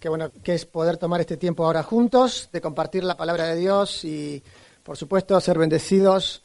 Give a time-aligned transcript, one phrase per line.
[0.00, 3.56] Qué bueno que es poder tomar este tiempo ahora juntos, de compartir la palabra de
[3.56, 4.42] Dios y,
[4.82, 6.42] por supuesto, ser bendecidos,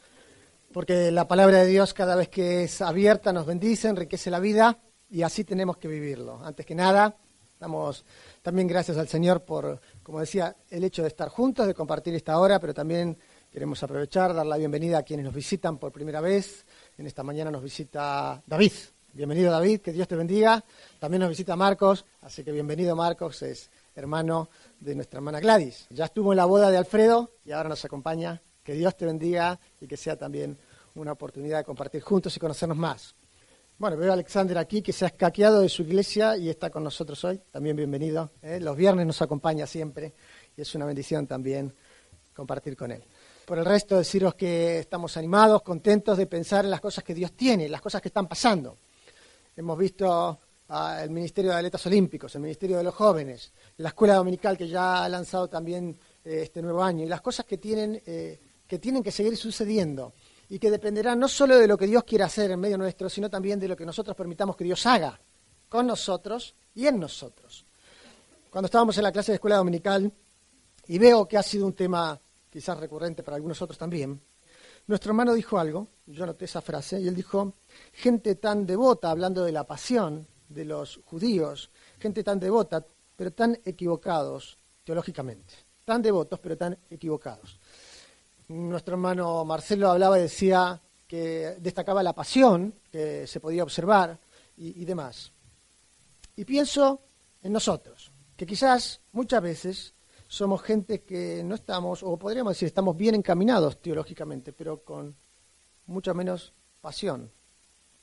[0.74, 4.78] porque la palabra de Dios cada vez que es abierta nos bendice, enriquece la vida
[5.08, 6.38] y así tenemos que vivirlo.
[6.44, 7.16] Antes que nada,
[7.58, 8.04] damos
[8.42, 12.38] también gracias al Señor por, como decía, el hecho de estar juntos, de compartir esta
[12.38, 13.16] hora, pero también
[13.50, 16.66] queremos aprovechar, dar la bienvenida a quienes nos visitan por primera vez.
[16.98, 18.72] En esta mañana nos visita David.
[19.14, 20.62] Bienvenido David, que Dios te bendiga.
[20.98, 24.48] También nos visita Marcos, así que bienvenido Marcos, es hermano
[24.80, 25.86] de nuestra hermana Gladys.
[25.90, 28.40] Ya estuvo en la boda de Alfredo y ahora nos acompaña.
[28.64, 30.58] Que Dios te bendiga y que sea también
[30.94, 33.14] una oportunidad de compartir juntos y conocernos más.
[33.78, 36.82] Bueno, veo a Alexander aquí que se ha escaqueado de su iglesia y está con
[36.82, 37.42] nosotros hoy.
[37.50, 38.30] También bienvenido.
[38.40, 38.58] ¿eh?
[38.58, 40.14] Los viernes nos acompaña siempre
[40.56, 41.74] y es una bendición también
[42.34, 43.04] compartir con él.
[43.44, 47.32] Por el resto, deciros que estamos animados, contentos de pensar en las cosas que Dios
[47.32, 48.78] tiene, las cosas que están pasando.
[49.54, 54.58] Hemos visto el Ministerio de Atletas Olímpicos, el Ministerio de los Jóvenes, la Escuela Dominical
[54.58, 58.40] que ya ha lanzado también eh, este nuevo año y las cosas que tienen, eh,
[58.66, 60.14] que tienen que seguir sucediendo
[60.48, 63.30] y que dependerán no solo de lo que Dios quiera hacer en medio nuestro, sino
[63.30, 65.20] también de lo que nosotros permitamos que Dios haga
[65.68, 67.64] con nosotros y en nosotros.
[68.50, 70.12] Cuando estábamos en la clase de escuela dominical,
[70.88, 74.20] y veo que ha sido un tema quizás recurrente para algunos otros también,
[74.86, 77.54] nuestro hermano dijo algo, yo anoté esa frase, y él dijo,
[77.92, 82.84] gente tan devota, hablando de la pasión de los judíos, gente tan devota,
[83.16, 87.58] pero tan equivocados teológicamente, tan devotos, pero tan equivocados.
[88.48, 94.18] Nuestro hermano Marcelo hablaba y decía que destacaba la pasión que se podía observar
[94.56, 95.32] y, y demás.
[96.36, 97.00] Y pienso
[97.42, 99.94] en nosotros, que quizás muchas veces
[100.28, 105.14] somos gente que no estamos, o podríamos decir, estamos bien encaminados teológicamente, pero con
[105.86, 107.30] mucha menos pasión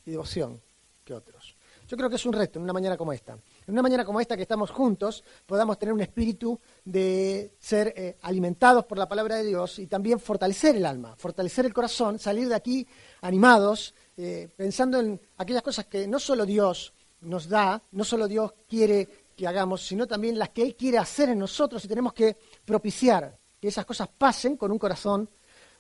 [0.06, 0.62] y devoción
[1.04, 1.56] que otros.
[1.88, 3.34] Yo creo que es un reto en una mañana como esta.
[3.34, 8.18] En una mañana como esta que estamos juntos, podamos tener un espíritu de ser eh,
[8.22, 12.48] alimentados por la palabra de Dios y también fortalecer el alma, fortalecer el corazón, salir
[12.48, 12.88] de aquí
[13.22, 18.54] animados, eh, pensando en aquellas cosas que no solo Dios nos da, no solo Dios
[18.68, 22.38] quiere que hagamos, sino también las que Él quiere hacer en nosotros y tenemos que
[22.66, 25.30] propiciar que esas cosas pasen con un corazón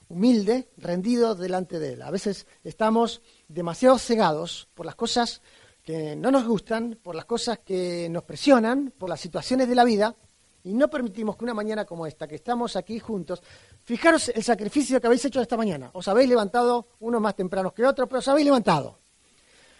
[0.09, 2.02] humilde, rendido delante de Él.
[2.02, 5.42] A veces estamos demasiado cegados por las cosas
[5.83, 9.83] que no nos gustan, por las cosas que nos presionan, por las situaciones de la
[9.83, 10.16] vida,
[10.63, 13.44] y no permitimos que una mañana como esta, que estamos aquí juntos,
[13.83, 15.91] fijaros el sacrificio que habéis hecho esta mañana.
[15.94, 18.97] Os habéis levantado, unos más tempranos que otros, pero os habéis levantado.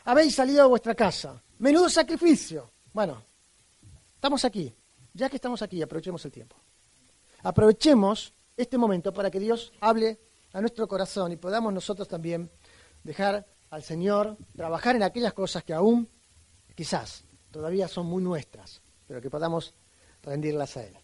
[0.04, 1.42] Habéis salido de vuestra casa.
[1.60, 2.70] Menudo sacrificio.
[2.92, 3.24] Bueno,
[4.16, 4.74] estamos aquí.
[5.14, 6.58] Ya que estamos aquí, aprovechemos el tiempo.
[7.44, 10.20] Aprovechemos este momento para que Dios hable
[10.52, 12.52] a nuestro corazón y podamos nosotros también
[13.04, 16.08] dejar al Señor, trabajar en aquellas cosas que aún
[16.76, 19.74] quizás todavía son muy nuestras, pero que podamos
[20.22, 20.96] rendirlas a Él.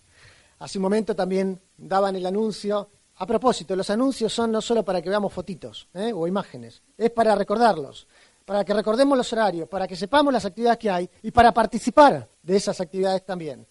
[0.59, 2.87] Hace un momento también daban el anuncio.
[3.15, 6.13] A propósito, los anuncios son no solo para que veamos fotitos ¿eh?
[6.13, 8.07] o imágenes, es para recordarlos,
[8.45, 12.29] para que recordemos los horarios, para que sepamos las actividades que hay y para participar
[12.43, 13.65] de esas actividades también.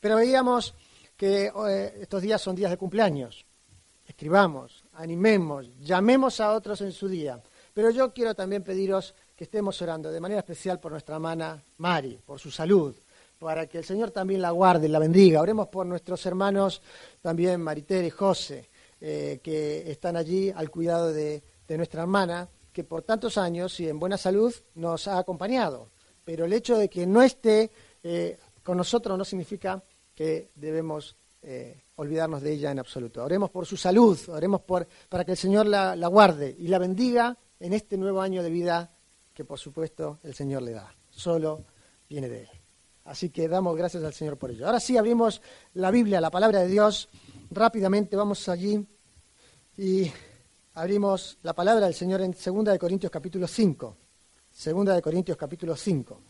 [0.00, 0.74] Pero veíamos
[1.16, 3.46] que eh, estos días son días de cumpleaños.
[4.06, 7.42] Escribamos, animemos, llamemos a otros en su día.
[7.74, 12.20] Pero yo quiero también pediros que estemos orando de manera especial por nuestra hermana Mari,
[12.24, 12.94] por su salud,
[13.36, 15.40] para que el Señor también la guarde, la bendiga.
[15.40, 16.80] Oremos por nuestros hermanos
[17.20, 18.70] también Maritere y José,
[19.00, 23.98] eh, que están allí al cuidado de, nuestra hermana, que por tantos años y en
[23.98, 25.88] buena salud nos ha acompañado.
[26.24, 27.72] Pero el hecho de que no esté
[28.04, 29.82] eh, con nosotros no significa
[30.14, 33.24] que debemos eh, olvidarnos de ella en absoluto.
[33.24, 37.36] Oremos por su salud, oremos por, para que el Señor la guarde y la bendiga
[37.64, 38.90] en este nuevo año de vida
[39.32, 40.94] que por supuesto el Señor le da.
[41.08, 41.64] Solo
[42.10, 42.48] viene de Él.
[43.04, 44.66] Así que damos gracias al Señor por ello.
[44.66, 45.40] Ahora sí abrimos
[45.72, 47.08] la Biblia, la palabra de Dios.
[47.50, 48.86] Rápidamente vamos allí
[49.78, 50.12] y
[50.74, 53.96] abrimos la palabra del Señor en 2 de Corintios capítulo 5.
[54.62, 56.20] 2 de Corintios capítulo 5.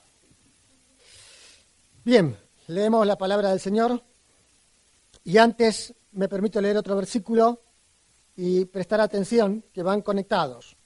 [2.05, 2.37] Bien,
[2.69, 4.01] leemos la palabra del Señor
[5.25, 7.61] y antes me permito leer otro versículo
[8.37, 10.77] y prestar atención que van conectados.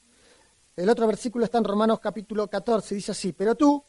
[0.78, 3.82] El otro versículo está en Romanos capítulo 14, dice así, pero tú,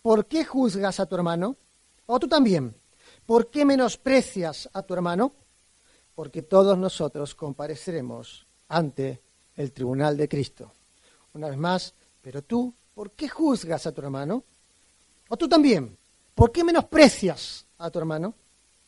[0.00, 1.56] ¿por qué juzgas a tu hermano?
[2.06, 2.72] O tú también,
[3.26, 5.32] ¿por qué menosprecias a tu hermano?
[6.14, 9.20] Porque todos nosotros compareceremos ante
[9.56, 10.70] el tribunal de Cristo.
[11.34, 14.44] Una vez más, pero tú, ¿por qué juzgas a tu hermano?
[15.28, 15.98] O tú también,
[16.32, 18.34] ¿por qué menosprecias a tu hermano?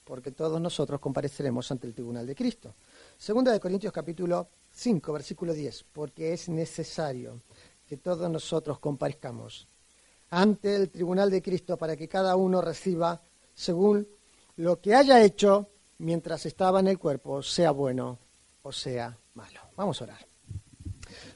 [0.05, 2.73] Porque todos nosotros compareceremos ante el tribunal de Cristo.
[3.19, 4.47] Segunda de Corintios capítulo
[4.81, 7.43] 5, versículo 10, porque es necesario
[7.87, 9.69] que todos nosotros comparezcamos
[10.31, 13.21] ante el tribunal de Cristo para que cada uno reciba
[13.53, 14.09] según
[14.57, 15.69] lo que haya hecho
[15.99, 18.19] mientras estaba en el cuerpo, sea bueno
[18.63, 19.61] o sea malo.
[19.77, 20.31] Vamos a orar.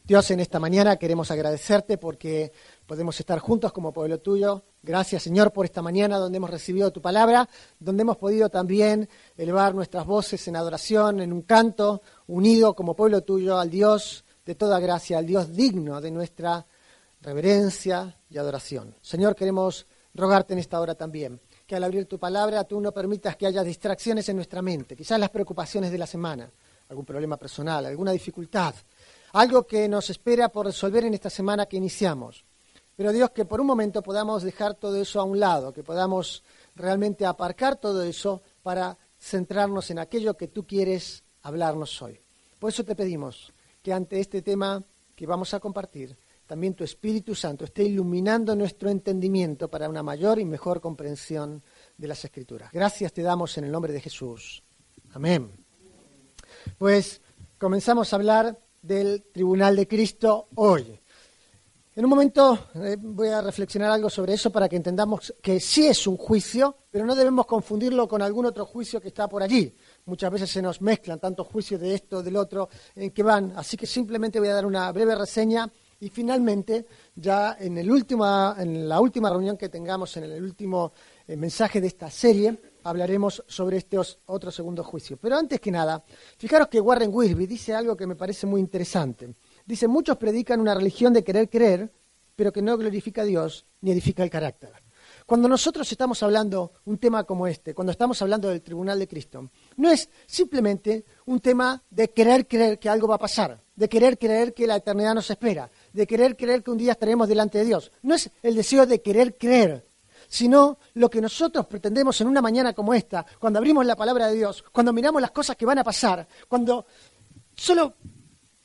[0.05, 2.53] Dios, en esta mañana queremos agradecerte porque
[2.87, 4.65] podemos estar juntos como pueblo tuyo.
[4.83, 7.49] Gracias, Señor, por esta mañana donde hemos recibido tu palabra,
[7.79, 13.23] donde hemos podido también elevar nuestras voces en adoración, en un canto, unido como pueblo
[13.23, 16.67] tuyo al Dios de toda gracia, al Dios digno de nuestra
[17.21, 18.95] reverencia y adoración.
[19.01, 23.37] Señor, queremos rogarte en esta hora también que al abrir tu palabra tú no permitas
[23.37, 26.51] que haya distracciones en nuestra mente, quizás las preocupaciones de la semana,
[26.89, 28.75] algún problema personal, alguna dificultad,
[29.33, 32.45] algo que nos espera por resolver en esta semana que iniciamos.
[32.97, 36.45] Pero Dios, que por un momento podamos dejar todo eso a un lado, que podamos
[36.77, 42.21] realmente aparcar todo eso para centrarnos en aquello que tú quieres hablarnos hoy.
[42.59, 43.53] Por eso te pedimos
[43.83, 44.83] que ante este tema
[45.15, 50.39] que vamos a compartir, también tu Espíritu Santo esté iluminando nuestro entendimiento para una mayor
[50.39, 51.63] y mejor comprensión
[51.97, 52.71] de las Escrituras.
[52.73, 54.63] Gracias te damos en el nombre de Jesús.
[55.13, 55.51] Amén.
[56.77, 57.21] Pues
[57.59, 60.99] comenzamos a hablar del Tribunal de Cristo hoy.
[61.97, 65.87] En un momento eh, voy a reflexionar algo sobre eso para que entendamos que sí
[65.87, 69.75] es un juicio, pero no debemos confundirlo con algún otro juicio que está por allí.
[70.07, 73.55] Muchas veces se nos mezclan tantos juicios de esto, del otro, en que van.
[73.57, 75.71] Así que simplemente voy a dar una breve reseña
[76.01, 80.93] y finalmente, ya en, el en la última reunión que tengamos, en el último
[81.27, 85.17] eh, mensaje de esta serie, hablaremos sobre este otro segundo juicio.
[85.17, 86.05] Pero antes que nada,
[86.37, 89.35] fijaros que Warren Wilby dice algo que me parece muy interesante.
[89.65, 91.91] Dice, muchos predican una religión de querer creer,
[92.37, 94.84] pero que no glorifica a Dios ni edifica el carácter.
[95.27, 99.51] Cuando nosotros estamos hablando un tema como este, cuando estamos hablando del tribunal de Cristo,
[99.77, 104.19] no es simplemente un tema de querer creer que algo va a pasar, de querer
[104.19, 107.65] creer que la eternidad nos espera, de querer creer que un día estaremos delante de
[107.65, 107.91] Dios.
[108.03, 109.89] No es el deseo de querer creer,
[110.29, 114.37] sino lo que nosotros pretendemos en una mañana como esta, cuando abrimos la palabra de
[114.37, 116.85] Dios, cuando miramos las cosas que van a pasar, cuando
[117.57, 117.95] solo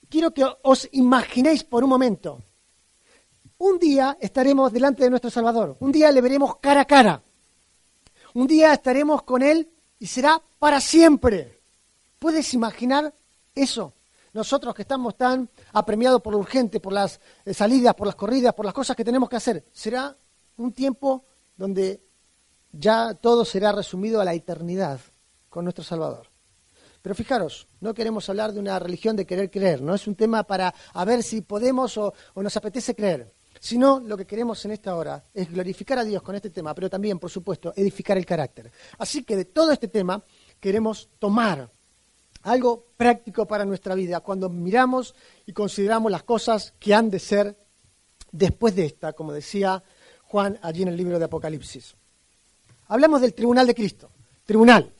[0.09, 2.43] quiero que os imaginéis por un momento,
[3.59, 7.23] un día estaremos delante de nuestro Salvador, un día le veremos cara a cara,
[8.33, 9.69] un día estaremos con Él
[9.99, 11.61] y será para siempre.
[12.19, 13.13] ¿Puedes imaginar
[13.55, 13.93] eso?
[14.33, 18.53] Nosotros que estamos tan apremiados por lo urgente, por las eh, salidas, por las corridas,
[18.53, 20.15] por las cosas que tenemos que hacer, será
[20.57, 21.25] un tiempo
[21.57, 22.01] donde
[22.71, 24.99] ya todo será resumido a la eternidad
[25.49, 26.27] con nuestro Salvador.
[27.01, 30.43] Pero fijaros, no queremos hablar de una religión de querer creer, no es un tema
[30.43, 34.71] para a ver si podemos o, o nos apetece creer, sino lo que queremos en
[34.71, 38.25] esta hora es glorificar a Dios con este tema, pero también, por supuesto, edificar el
[38.25, 38.71] carácter.
[38.97, 40.23] Así que de todo este tema
[40.59, 41.69] queremos tomar
[42.43, 45.13] algo práctico para nuestra vida, cuando miramos
[45.45, 47.57] y consideramos las cosas que han de ser
[48.31, 49.83] después de esta, como decía
[50.23, 51.95] Juan allí en el libro de Apocalipsis.
[52.87, 54.09] Hablamos del tribunal de Cristo,
[54.45, 54.93] tribunal.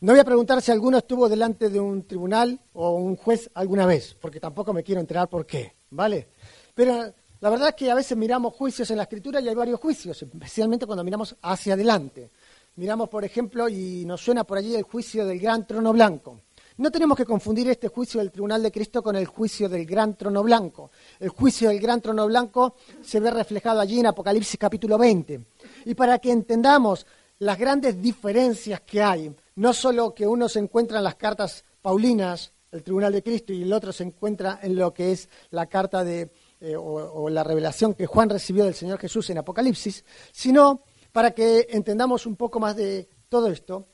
[0.00, 3.86] No voy a preguntar si alguno estuvo delante de un tribunal o un juez alguna
[3.86, 6.28] vez, porque tampoco me quiero enterar por qué, ¿vale?
[6.74, 9.80] Pero la verdad es que a veces miramos juicios en la escritura y hay varios
[9.80, 12.30] juicios, especialmente cuando miramos hacia adelante.
[12.76, 16.40] Miramos, por ejemplo, y nos suena por allí el juicio del gran trono blanco.
[16.78, 20.14] No tenemos que confundir este juicio del Tribunal de Cristo con el juicio del Gran
[20.14, 20.90] Trono Blanco.
[21.18, 25.40] El juicio del Gran Trono Blanco se ve reflejado allí en Apocalipsis capítulo 20.
[25.86, 27.06] Y para que entendamos
[27.38, 32.52] las grandes diferencias que hay, no solo que uno se encuentra en las cartas paulinas,
[32.70, 36.04] el Tribunal de Cristo, y el otro se encuentra en lo que es la carta
[36.04, 40.82] de, eh, o la revelación que Juan recibió del Señor Jesús en Apocalipsis, sino
[41.12, 43.88] para que entendamos un poco más de todo esto,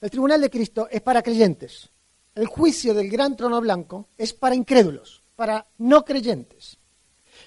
[0.00, 1.90] el Tribunal de Cristo es para creyentes
[2.34, 6.78] el juicio del gran trono blanco es para incrédulos, para no creyentes.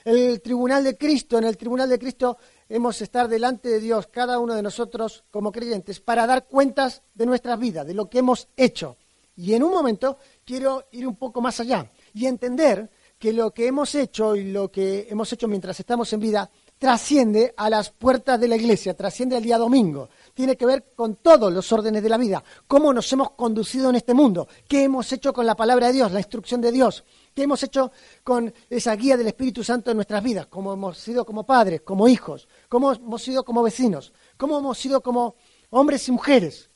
[0.03, 2.37] El tribunal de Cristo, en el tribunal de Cristo
[2.69, 7.01] hemos de estar delante de Dios, cada uno de nosotros como creyentes, para dar cuentas
[7.13, 8.97] de nuestras vidas, de lo que hemos hecho.
[9.35, 13.67] Y en un momento quiero ir un poco más allá y entender que lo que
[13.67, 18.39] hemos hecho y lo que hemos hecho mientras estamos en vida trasciende a las puertas
[18.39, 22.09] de la iglesia, trasciende al día domingo, tiene que ver con todos los órdenes de
[22.09, 25.87] la vida, cómo nos hemos conducido en este mundo, qué hemos hecho con la palabra
[25.87, 27.91] de Dios, la instrucción de Dios, qué hemos hecho
[28.23, 32.07] con esa guía del Espíritu Santo en nuestras vidas, cómo hemos sido como padres, como
[32.07, 35.35] hijos, cómo hemos sido como vecinos, cómo hemos sido como
[35.71, 36.69] hombres y mujeres,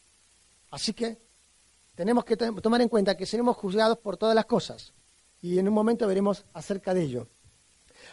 [0.72, 1.18] Así que
[1.96, 4.94] tenemos que tomar en cuenta que seremos juzgados por todas las cosas.
[5.42, 7.28] Y en un momento veremos acerca de ello.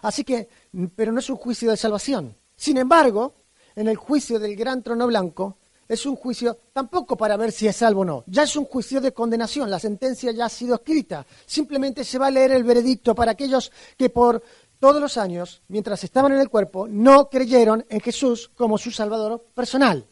[0.03, 0.49] Así que,
[0.95, 2.37] pero no es un juicio de salvación.
[2.57, 3.35] Sin embargo,
[3.75, 5.59] en el juicio del gran trono blanco,
[5.89, 8.25] es un juicio tampoco para ver si es salvo o no.
[8.27, 9.71] Ya es un juicio de condenación.
[9.71, 11.27] La sentencia ya ha sido escrita.
[11.47, 14.43] Simplemente se va a leer el veredicto para aquellos que por
[14.79, 19.45] todos los años, mientras estaban en el cuerpo, no creyeron en Jesús como su Salvador
[19.55, 20.07] personal.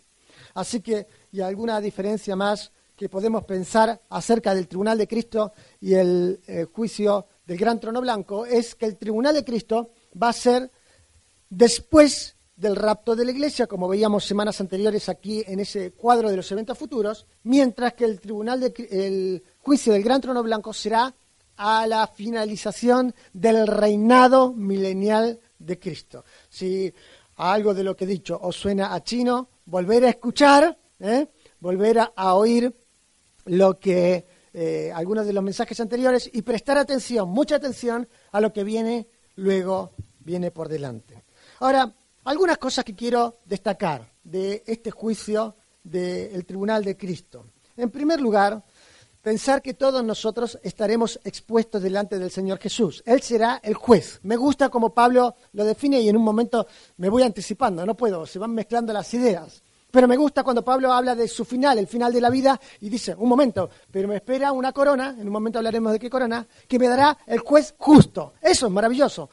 [0.54, 5.94] Así que, y alguna diferencia más que podemos pensar acerca del tribunal de Cristo y
[5.94, 10.32] el eh, juicio del gran trono blanco, es que el tribunal de Cristo va a
[10.32, 10.70] ser
[11.50, 16.36] después del rapto de la iglesia, como veíamos semanas anteriores aquí en ese cuadro de
[16.36, 21.14] los eventos futuros, mientras que el tribunal de, el juicio del gran trono blanco será
[21.56, 26.24] a la finalización del reinado milenial de Cristo.
[26.48, 26.92] Si
[27.36, 31.28] algo de lo que he dicho os suena a chino, volver a escuchar, ¿eh?
[31.60, 32.74] volver a, oír
[33.46, 38.52] lo que eh, algunos de los mensajes anteriores y prestar atención, mucha atención a lo
[38.52, 41.24] que viene luego, viene por delante.
[41.60, 41.92] Ahora,
[42.24, 47.46] algunas cosas que quiero destacar de este juicio del Tribunal de Cristo.
[47.76, 48.64] En primer lugar,
[49.22, 53.02] pensar que todos nosotros estaremos expuestos delante del Señor Jesús.
[53.06, 54.20] Él será el juez.
[54.22, 58.26] Me gusta como Pablo lo define y en un momento me voy anticipando, no puedo,
[58.26, 59.62] se van mezclando las ideas.
[59.96, 62.90] Pero me gusta cuando Pablo habla de su final, el final de la vida, y
[62.90, 66.46] dice, un momento, pero me espera una corona, en un momento hablaremos de qué corona,
[66.68, 68.34] que me dará el juez justo.
[68.42, 69.30] Eso es maravilloso.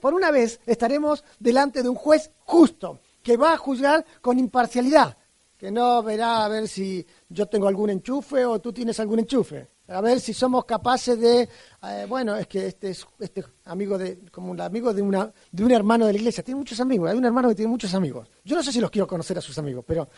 [0.00, 5.18] por una vez estaremos delante de un juez justo, que va a juzgar con imparcialidad,
[5.58, 9.68] que no verá a ver si yo tengo algún enchufe o tú tienes algún enchufe
[9.88, 11.48] a ver si somos capaces de,
[11.82, 15.64] eh, bueno, es que este es este amigo de, como un amigo de una, de
[15.64, 18.28] un hermano de la iglesia, tiene muchos amigos, hay un hermano que tiene muchos amigos.
[18.44, 20.08] Yo no sé si los quiero conocer a sus amigos, pero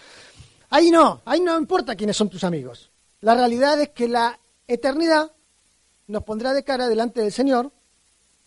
[0.71, 2.91] ahí no, ahí no importa quiénes son tus amigos.
[3.21, 5.33] La realidad es que la eternidad
[6.07, 7.71] nos pondrá de cara delante del Señor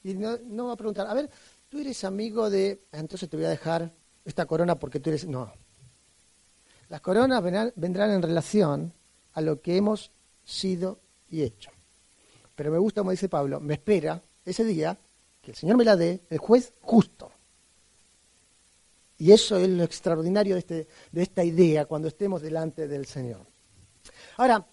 [0.03, 1.29] y no, no va a preguntar, a ver,
[1.69, 3.91] tú eres amigo de, entonces te voy a dejar
[4.25, 5.51] esta corona porque tú eres, no.
[6.89, 7.41] Las coronas
[7.75, 8.91] vendrán en relación
[9.33, 10.11] a lo que hemos
[10.43, 10.99] sido
[11.31, 11.71] y hecho.
[12.55, 14.97] Pero me gusta, como dice Pablo, me espera ese día
[15.41, 17.31] que el Señor me la dé, el juez justo.
[19.17, 23.45] Y eso es lo extraordinario de, este, de esta idea cuando estemos delante del Señor.
[24.37, 24.65] Ahora,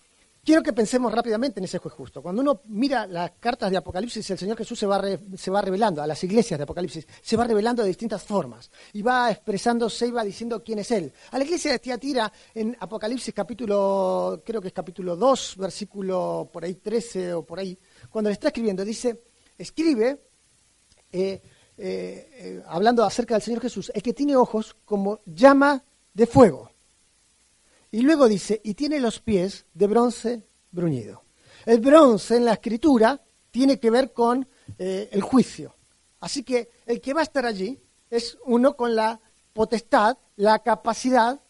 [0.49, 2.23] quiero que pensemos rápidamente en ese juez justo.
[2.23, 4.99] Cuando uno mira las cartas de Apocalipsis, el Señor Jesús se va,
[5.37, 9.03] se va revelando a las iglesias de Apocalipsis, se va revelando de distintas formas y
[9.03, 11.13] va expresándose y va diciendo quién es Él.
[11.33, 16.65] A la iglesia de Tiatira, en Apocalipsis capítulo, creo que es capítulo 2, versículo por
[16.65, 17.79] ahí 13 o por ahí,
[18.09, 19.25] cuando le está escribiendo, dice,
[19.59, 20.19] escribe,
[21.13, 21.43] eh,
[21.77, 26.71] eh, eh, hablando acerca del Señor Jesús, el que tiene ojos como llama de fuego
[27.91, 31.23] y luego dice, y tiene los pies de bronce bruñido.
[31.65, 34.47] El bronce en la escritura tiene que ver con
[34.79, 35.75] eh, el juicio.
[36.21, 37.79] Así que el que va a estar allí
[38.11, 39.21] es uno con la
[39.53, 41.41] potestad, la capacidad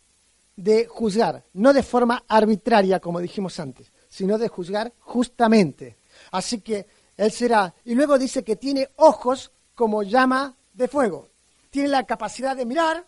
[0.57, 5.99] de juzgar, no de forma arbitraria, como dijimos antes, sino de juzgar justamente.
[6.33, 11.29] Así que él será, y luego dice que tiene ojos como llama de fuego.
[11.71, 13.07] Tiene la capacidad de mirar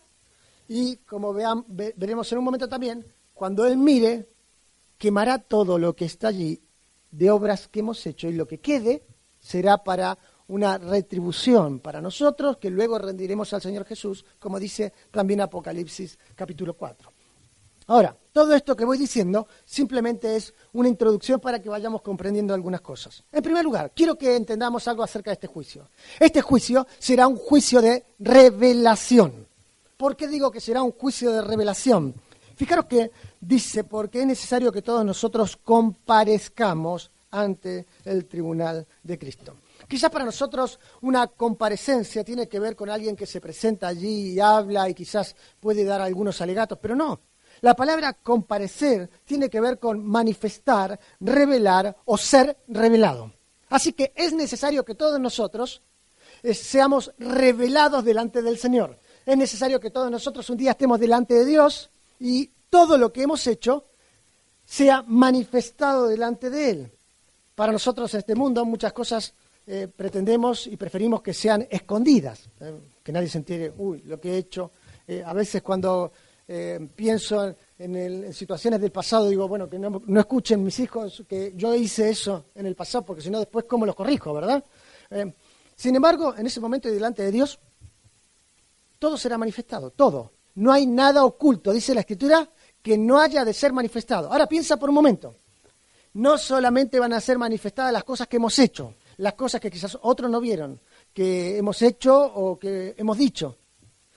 [0.67, 3.05] y, como vean, veremos en un momento también,
[3.41, 4.29] cuando Él mire,
[4.99, 6.61] quemará todo lo que está allí
[7.09, 9.03] de obras que hemos hecho y lo que quede
[9.39, 10.15] será para
[10.47, 16.75] una retribución para nosotros que luego rendiremos al Señor Jesús, como dice también Apocalipsis capítulo
[16.75, 17.11] 4.
[17.87, 22.81] Ahora, todo esto que voy diciendo simplemente es una introducción para que vayamos comprendiendo algunas
[22.81, 23.23] cosas.
[23.31, 25.89] En primer lugar, quiero que entendamos algo acerca de este juicio.
[26.19, 29.47] Este juicio será un juicio de revelación.
[29.97, 32.13] ¿Por qué digo que será un juicio de revelación?
[32.61, 39.55] Fijaros que dice, porque es necesario que todos nosotros comparezcamos ante el tribunal de Cristo.
[39.87, 44.39] Quizás para nosotros una comparecencia tiene que ver con alguien que se presenta allí y
[44.39, 47.21] habla y quizás puede dar algunos alegatos, pero no.
[47.61, 53.33] La palabra comparecer tiene que ver con manifestar, revelar o ser revelado.
[53.69, 55.81] Así que es necesario que todos nosotros
[56.43, 58.99] eh, seamos revelados delante del Señor.
[59.25, 61.89] Es necesario que todos nosotros un día estemos delante de Dios
[62.21, 63.87] y todo lo que hemos hecho
[64.63, 66.91] sea manifestado delante de Él.
[67.55, 69.33] Para nosotros en este mundo muchas cosas
[69.65, 72.73] eh, pretendemos y preferimos que sean escondidas, eh,
[73.03, 74.71] que nadie se entere, uy, lo que he hecho.
[75.07, 76.11] Eh, a veces cuando
[76.93, 81.73] pienso en, situaciones del pasado digo, bueno, que no, no, escuchen mis hijos que yo
[81.73, 84.61] hice eso en el pasado, porque si no después cómo los corrijo, ¿verdad?
[85.73, 87.57] sin embargo, en ese momento y delante de Dios,
[88.99, 90.33] todo será manifestado, todo.
[90.55, 91.71] No hay nada oculto.
[91.71, 92.49] Dice la Escritura
[92.81, 94.31] que no haya de ser manifestado.
[94.31, 95.35] Ahora piensa por un momento.
[96.13, 99.97] No solamente van a ser manifestadas las cosas que hemos hecho, las cosas que quizás
[100.01, 100.81] otros no vieron,
[101.13, 103.57] que hemos hecho o que hemos dicho,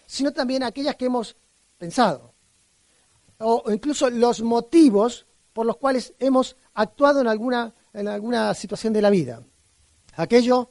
[0.06, 1.36] sino también aquellas que hemos
[1.78, 2.34] pensado,
[3.38, 9.02] o incluso los motivos por los cuales hemos actuado en alguna, en alguna situación de
[9.02, 9.42] la vida.
[10.16, 10.70] Aquello,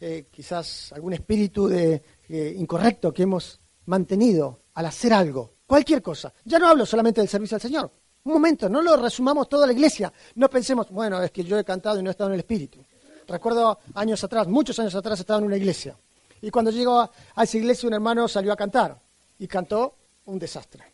[0.00, 6.32] eh, quizás algún espíritu de, eh, incorrecto que hemos mantenido al hacer algo, cualquier cosa.
[6.44, 7.90] Ya no hablo solamente del servicio al Señor.
[8.22, 10.12] Un momento, no lo resumamos toda la iglesia.
[10.36, 12.78] No pensemos, bueno, es que yo he cantado y no he estado en el espíritu.
[13.26, 15.96] Recuerdo años atrás, muchos años atrás, estaba en una iglesia.
[16.40, 17.10] Y cuando llegó a,
[17.42, 19.00] esa iglesia, un hermano salió a cantar.
[19.40, 20.84] Y cantó un desastre.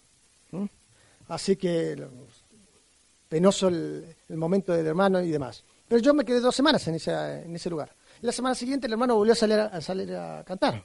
[0.52, 0.64] ¿Mm?
[1.28, 2.08] Así que
[3.28, 5.62] penoso el, momento del hermano y demás.
[5.86, 7.94] Pero yo me quedé dos semanas en, en ese lugar.
[8.22, 10.82] Y la semana siguiente el hermano volvió a salir a, salir a cantar.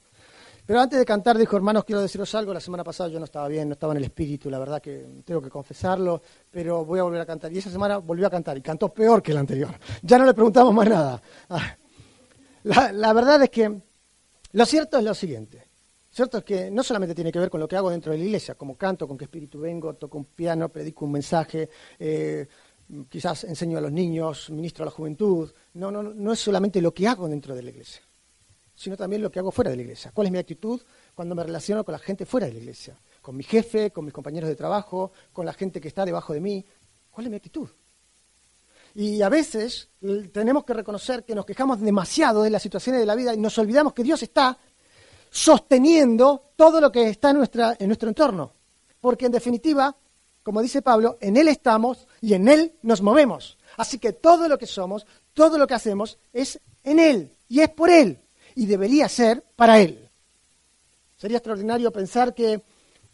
[0.70, 2.54] Pero antes de cantar dijo, hermanos, quiero deciros algo.
[2.54, 5.04] La semana pasada yo no estaba bien, no estaba en el espíritu, la verdad que
[5.26, 6.22] tengo que confesarlo,
[6.52, 7.52] pero voy a volver a cantar.
[7.52, 9.72] Y esa semana volvió a cantar y cantó peor que el anterior.
[10.04, 11.24] Ya no le preguntamos más nada.
[11.50, 11.76] Ah.
[12.62, 13.82] La, verdad es que
[14.52, 15.68] lo cierto es lo siguiente.
[16.12, 18.26] Cierto es que no solamente tiene que ver con lo que hago dentro de la
[18.26, 22.48] iglesia, como canto, con qué espíritu vengo, toco un piano, predico un mensaje, eh,
[23.10, 25.52] quizás enseño a los niños, ministro a la juventud.
[25.74, 28.04] No, no, no es solamente lo que hago dentro de la iglesia
[28.80, 30.10] sino también lo que hago fuera de la iglesia.
[30.14, 30.82] ¿Cuál es mi actitud
[31.14, 32.96] cuando me relaciono con la gente fuera de la iglesia?
[33.22, 36.40] Con mi jefe, con mis compañeros de trabajo, con la gente que está debajo de
[36.40, 36.66] mí.
[37.12, 37.68] ¿Cuál es mi actitud?
[38.96, 39.90] Y a veces
[40.32, 43.58] tenemos que reconocer que nos quejamos demasiado de las situaciones de la vida y nos
[43.58, 44.58] olvidamos que Dios está
[45.30, 48.54] sosteniendo todo lo que está en, nuestra, en nuestro entorno.
[49.02, 49.94] Porque en definitiva,
[50.42, 53.58] como dice Pablo, en Él estamos y en Él nos movemos.
[53.76, 57.70] Así que todo lo que somos, todo lo que hacemos es en Él y es
[57.72, 58.22] por Él
[58.60, 60.10] y debería ser para Él.
[61.16, 62.62] Sería extraordinario pensar que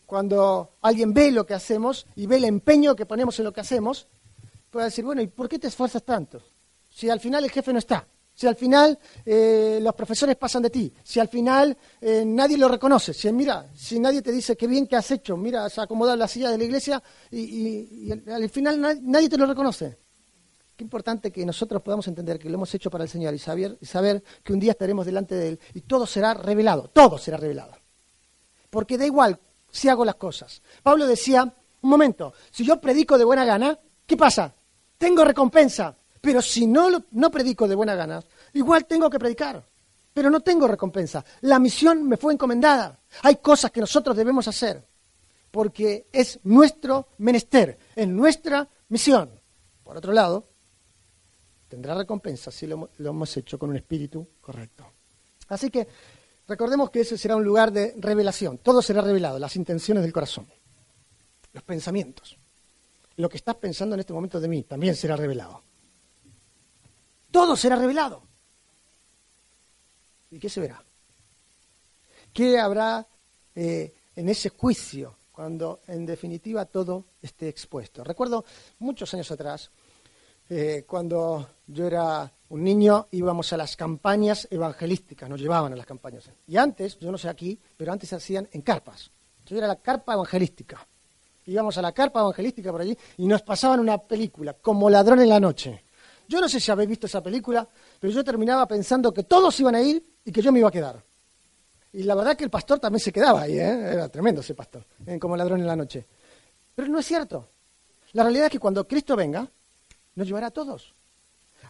[0.08, 3.62] cuando alguien ve lo que hacemos y ve el empeño que ponemos en lo que
[3.62, 4.08] hacemos,
[4.72, 6.42] pueda decir, bueno, ¿y por qué te esfuerzas tanto?
[6.90, 10.72] Si al final el jefe no está, si al final eh, los profesores pasan de
[10.72, 14.66] ti, si al final eh, nadie lo reconoce, si mira, si nadie te dice qué
[14.66, 19.00] bien que has hecho, mira, has acomodado la silla de la iglesia y, al final
[19.04, 20.05] nadie te lo reconoce.
[20.76, 23.78] Qué importante que nosotros podamos entender que lo hemos hecho para el Señor y saber,
[23.80, 27.38] y saber que un día estaremos delante de Él y todo será revelado, todo será
[27.38, 27.78] revelado.
[28.70, 29.40] Porque da igual
[29.72, 30.62] si hago las cosas.
[30.84, 34.54] Pablo decía, un momento, si yo predico de buena gana, ¿qué pasa?
[34.98, 38.22] Tengo recompensa, pero si no, no predico de buena gana,
[38.54, 39.66] igual tengo que predicar,
[40.14, 41.24] pero no tengo recompensa.
[41.42, 43.00] La misión me fue encomendada.
[43.22, 44.86] Hay cosas que nosotros debemos hacer,
[45.52, 49.30] porque es nuestro menester, es nuestra misión.
[49.84, 50.50] Por otro lado,
[51.76, 54.90] tendrá recompensa si lo, hemos hecho con un espíritu correcto.
[55.50, 55.86] Así que
[56.48, 58.60] recordemos que ese será un lugar de revelación.
[58.60, 60.48] Todo será revelado, las intenciones del corazón,
[61.52, 62.38] los pensamientos.
[63.18, 65.64] Lo que estás pensando en este momento de mí también será revelado.
[67.30, 68.24] Todo será revelado.
[70.32, 70.82] ¿Y qué se verá?
[72.32, 73.06] ¿Qué habrá
[73.54, 78.02] eh, en ese juicio cuando en definitiva todo esté expuesto?
[78.02, 78.46] Recuerdo
[78.80, 79.72] muchos años atrás,
[80.50, 85.86] eh, cuando yo era un niño íbamos a las campañas evangelísticas, nos llevaban a las
[85.86, 86.30] campañas.
[86.48, 89.12] Y antes, yo no sé aquí, pero antes se hacían en carpas.
[89.46, 90.86] Yo era la carpa evangelística.
[91.48, 95.30] Íbamos a la carpa evangelística por allí y nos pasaban una película, como ladrón en
[95.30, 95.84] la noche.
[96.28, 97.68] Yo no sé si habéis visto esa película,
[98.00, 100.72] pero yo terminaba pensando que todos iban a ir y que yo me iba a
[100.72, 101.04] quedar.
[101.94, 103.94] Y la verdad que el pastor también se quedaba ahí, ¿eh?
[103.94, 104.86] era tremendo ese pastor,
[105.20, 106.06] como ladrón en la noche.
[106.74, 107.48] Pero no es cierto.
[108.14, 109.50] La realidad es que cuando Cristo venga,
[110.16, 110.96] nos llevará a todos.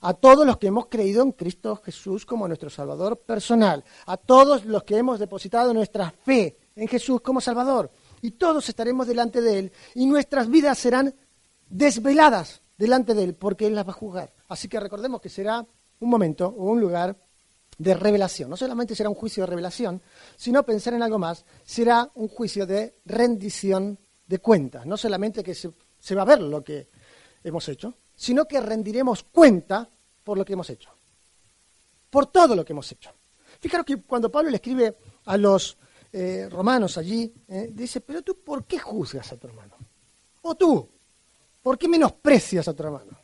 [0.02, 3.84] A todos los que hemos creído en Cristo Jesús como nuestro Salvador personal.
[4.06, 7.92] A todos los que hemos depositado nuestra fe en Jesús como Salvador.
[8.22, 9.72] Y todos estaremos delante de Él.
[9.94, 11.14] Y nuestras vidas serán
[11.70, 14.34] desveladas delante de Él, porque Él las va a juzgar.
[14.48, 15.66] Así que recordemos que será
[16.00, 17.18] un momento o un lugar
[17.78, 18.50] de revelación.
[18.50, 20.02] No solamente será un juicio de revelación,
[20.36, 24.86] sino pensar en algo más, será un juicio de rendición de cuentas.
[24.86, 26.90] No solamente que se, se va a ver lo que
[27.44, 29.90] hemos hecho, sino que rendiremos cuenta
[30.24, 30.90] por lo que hemos hecho,
[32.10, 33.12] por todo lo que hemos hecho.
[33.60, 35.78] Fijaros que cuando Pablo le escribe a los
[36.12, 39.76] eh, romanos allí, eh, dice, pero tú, ¿por qué juzgas a tu hermano?
[40.42, 40.90] O tú,
[41.62, 43.20] ¿por qué menosprecias a tu hermano?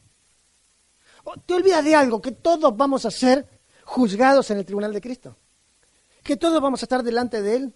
[1.23, 3.47] O te olvidas de algo, que todos vamos a ser
[3.86, 5.38] juzgados en el tribunal de Cristo,
[6.23, 7.73] que todos vamos a estar delante de Él.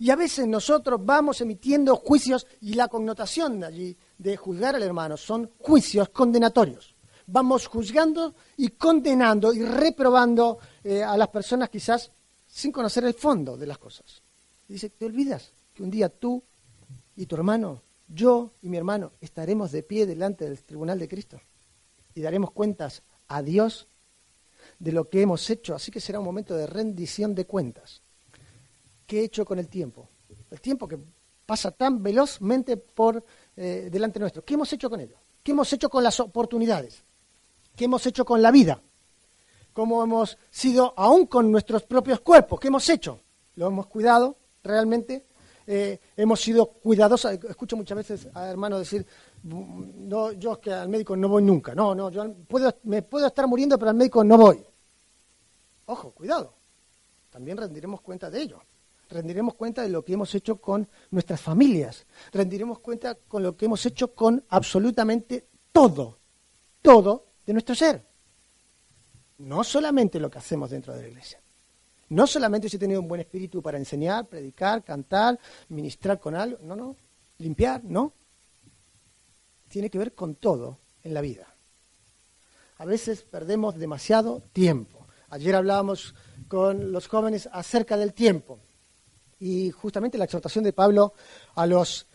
[0.00, 4.82] Y a veces nosotros vamos emitiendo juicios y la connotación de allí de juzgar al
[4.82, 6.94] hermano son juicios condenatorios.
[7.26, 12.10] Vamos juzgando y condenando y reprobando eh, a las personas quizás
[12.46, 14.22] sin conocer el fondo de las cosas.
[14.66, 16.42] dice, ¿te olvidas que un día tú
[17.14, 21.42] y tu hermano yo y mi hermano estaremos de pie delante del tribunal de Cristo
[22.14, 23.86] y daremos cuentas a Dios
[24.78, 25.74] de lo que hemos hecho.
[25.74, 28.02] Así que será un momento de rendición de cuentas.
[29.10, 30.08] ¿Qué he hecho con el tiempo?
[30.52, 30.96] El tiempo que
[31.44, 33.24] pasa tan velozmente por
[33.56, 34.44] eh, delante nuestro.
[34.44, 35.16] ¿Qué hemos hecho con ello?
[35.42, 37.02] ¿Qué hemos hecho con las oportunidades?
[37.74, 38.80] ¿Qué hemos hecho con la vida?
[39.72, 42.60] ¿Cómo hemos sido aún con nuestros propios cuerpos?
[42.60, 43.20] ¿Qué hemos hecho?
[43.56, 45.26] ¿Lo hemos cuidado realmente?
[45.66, 47.32] Eh, hemos sido cuidadosos.
[47.32, 49.04] Escucho muchas veces a hermanos decir,
[49.42, 51.74] no, yo es que al médico no voy nunca.
[51.74, 52.32] No, no, yo
[52.84, 54.64] me puedo estar muriendo, pero al médico no voy.
[55.86, 56.54] Ojo, cuidado.
[57.28, 58.62] También rendiremos cuenta de ello.
[59.10, 62.06] Rendiremos cuenta de lo que hemos hecho con nuestras familias.
[62.32, 66.18] Rendiremos cuenta con lo que hemos hecho con absolutamente todo,
[66.80, 68.06] todo de nuestro ser.
[69.38, 71.40] No solamente lo que hacemos dentro de la iglesia.
[72.10, 76.58] No solamente si he tenido un buen espíritu para enseñar, predicar, cantar, ministrar con algo,
[76.62, 76.96] no, no,
[77.38, 78.12] limpiar, no.
[79.68, 81.52] Tiene que ver con todo en la vida.
[82.78, 85.06] A veces perdemos demasiado tiempo.
[85.30, 86.14] Ayer hablábamos
[86.46, 88.60] con los jóvenes acerca del tiempo
[89.40, 91.14] y justamente la exhortación de Pablo
[91.56, 92.06] a los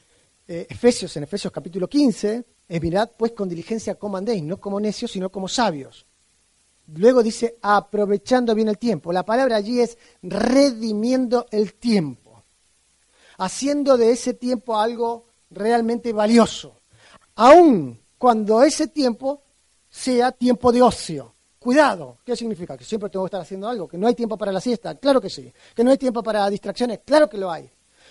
[0.47, 4.79] eh, Efesios, en Efesios capítulo 15, es mirad pues con diligencia como andéis, no como
[4.79, 6.05] necios, sino como sabios
[6.93, 9.11] Luego dice aprovechando bien el tiempo.
[9.11, 12.43] La palabra allí es redimiendo el tiempo,
[13.37, 16.81] haciendo de ese tiempo algo realmente valioso,
[17.35, 19.41] aun cuando ese tiempo
[19.89, 21.33] sea tiempo de ocio.
[21.65, 22.77] Cuidado, ¿qué significa?
[22.77, 25.19] Que siempre tengo que estar haciendo algo, que no hay tiempo para la siesta, claro
[25.19, 27.67] que sí, que no hay tiempo para distracciones, claro que lo hay.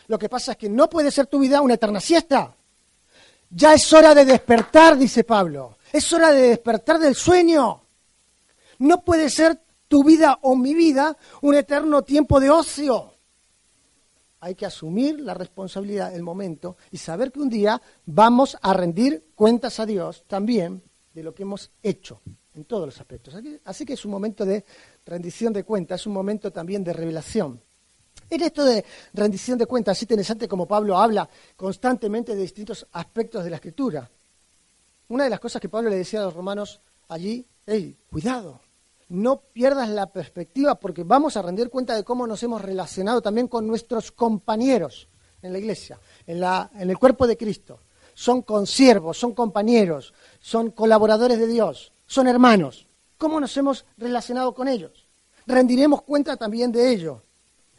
[0.09, 2.53] Lo que pasa es que no puede ser tu vida una eterna siesta.
[3.51, 5.79] Ya es hora de despertar, dice Pablo.
[5.93, 7.81] Es hora de despertar del sueño.
[8.81, 13.15] No puede ser tu vida o mi vida un eterno tiempo de ocio.
[14.41, 19.29] Hay que asumir la responsabilidad del momento y saber que un día vamos a rendir
[19.37, 22.21] cuentas a Dios también de lo que hemos hecho
[22.55, 23.35] en todos los aspectos.
[23.65, 24.65] Así que es un momento de
[25.05, 27.61] rendición de cuentas, es un momento también de revelación.
[28.31, 33.45] En esto de rendición de cuentas, es interesante como Pablo habla constantemente de distintos aspectos
[33.45, 34.11] de la escritura.
[35.09, 38.61] Una de las cosas que Pablo le decía a los romanos allí, hey, cuidado,
[39.09, 43.49] no pierdas la perspectiva porque vamos a rendir cuenta de cómo nos hemos relacionado también
[43.49, 45.09] con nuestros compañeros
[45.43, 47.81] en la iglesia, en, la, en el cuerpo de Cristo.
[48.15, 52.87] Son consiervos, son compañeros, son colaboradores de Dios, son hermanos.
[53.19, 55.09] ¿Cómo nos hemos relacionado con ellos?
[55.47, 57.23] Rendiremos cuenta también de ello.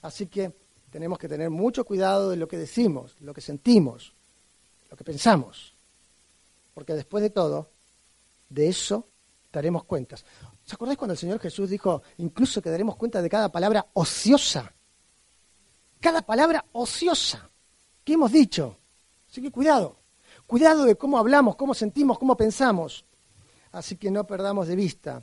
[0.01, 0.51] Así que
[0.91, 4.13] tenemos que tener mucho cuidado de lo que decimos, lo que sentimos,
[4.91, 5.73] lo que pensamos.
[6.73, 7.69] Porque después de todo,
[8.49, 9.07] de eso
[9.53, 10.25] daremos cuentas.
[10.65, 14.73] ¿Os acordáis cuando el Señor Jesús dijo incluso que daremos cuenta de cada palabra ociosa?
[16.01, 17.49] Cada palabra ociosa.
[18.03, 18.75] ¿Qué hemos dicho?
[19.31, 19.95] Así que cuidado.
[20.45, 23.05] Cuidado de cómo hablamos, cómo sentimos, cómo pensamos.
[23.75, 25.21] Así que no perdamos de vista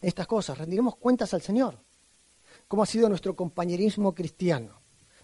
[0.00, 0.58] estas cosas.
[0.58, 1.78] Rendiremos cuentas al Señor.
[2.66, 4.80] ¿Cómo ha sido nuestro compañerismo cristiano?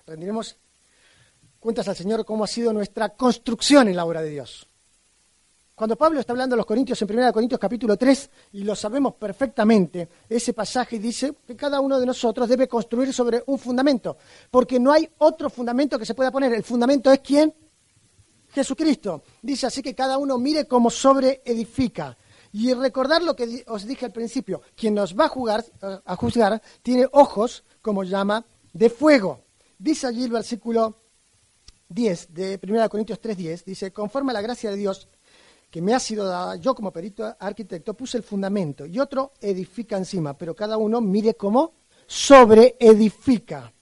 [0.07, 0.57] Rendiremos
[1.59, 4.69] cuentas al Señor cómo ha sido nuestra construcción en la obra de Dios.
[5.75, 9.15] Cuando Pablo está hablando a los Corintios en 1 Corintios capítulo 3, y lo sabemos
[9.15, 14.17] perfectamente, ese pasaje dice que cada uno de nosotros debe construir sobre un fundamento,
[14.53, 16.53] porque no hay otro fundamento que se pueda poner.
[16.53, 17.53] El fundamento es quién?
[18.51, 19.25] Jesucristo.
[19.41, 22.17] Dice así que cada uno mire cómo sobre edifica.
[22.53, 25.65] Y recordar lo que os dije al principio, quien nos va a, jugar,
[26.05, 29.45] a juzgar tiene ojos como llama de fuego.
[29.79, 30.97] Dice allí el versículo
[31.89, 35.09] 10 de 1 Corintios 3.10, dice, conforme a la gracia de Dios,
[35.71, 39.97] que me ha sido dada, yo como perito arquitecto puse el fundamento y otro edifica
[39.97, 41.73] encima, pero cada uno mire cómo
[42.07, 43.73] sobre edifica.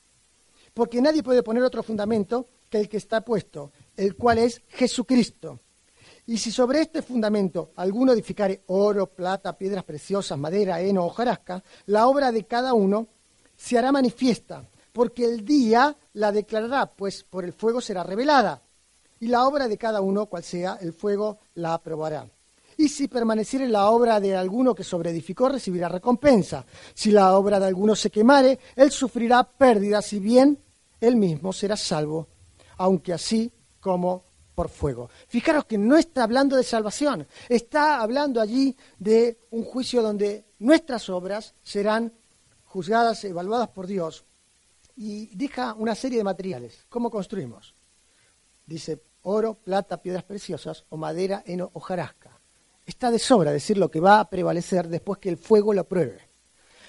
[0.73, 5.59] Porque nadie puede poner otro fundamento que el que está puesto, el cual es Jesucristo.
[6.31, 11.61] Y si sobre este fundamento alguno edificare oro, plata, piedras preciosas, madera, heno o jarasca,
[11.87, 13.09] la obra de cada uno
[13.57, 18.62] se hará manifiesta, porque el día la declarará, pues por el fuego será revelada
[19.19, 22.31] y la obra de cada uno, cual sea, el fuego la aprobará.
[22.77, 26.64] Y si permaneciere la obra de alguno que sobreedificó, recibirá recompensa.
[26.95, 30.57] Si la obra de alguno se quemare, él sufrirá pérdida, si bien
[31.01, 32.29] él mismo será salvo,
[32.77, 34.30] aunque así como
[35.29, 41.09] Fijaros que no está hablando de salvación, está hablando allí de un juicio donde nuestras
[41.09, 42.12] obras serán
[42.64, 44.25] juzgadas, evaluadas por Dios.
[44.96, 46.85] Y deja una serie de materiales.
[46.88, 47.75] ¿Cómo construimos?
[48.66, 52.38] Dice, oro, plata, piedras preciosas o madera, heno o jarasca.
[52.85, 56.29] Está de sobra decir lo que va a prevalecer después que el fuego lo pruebe.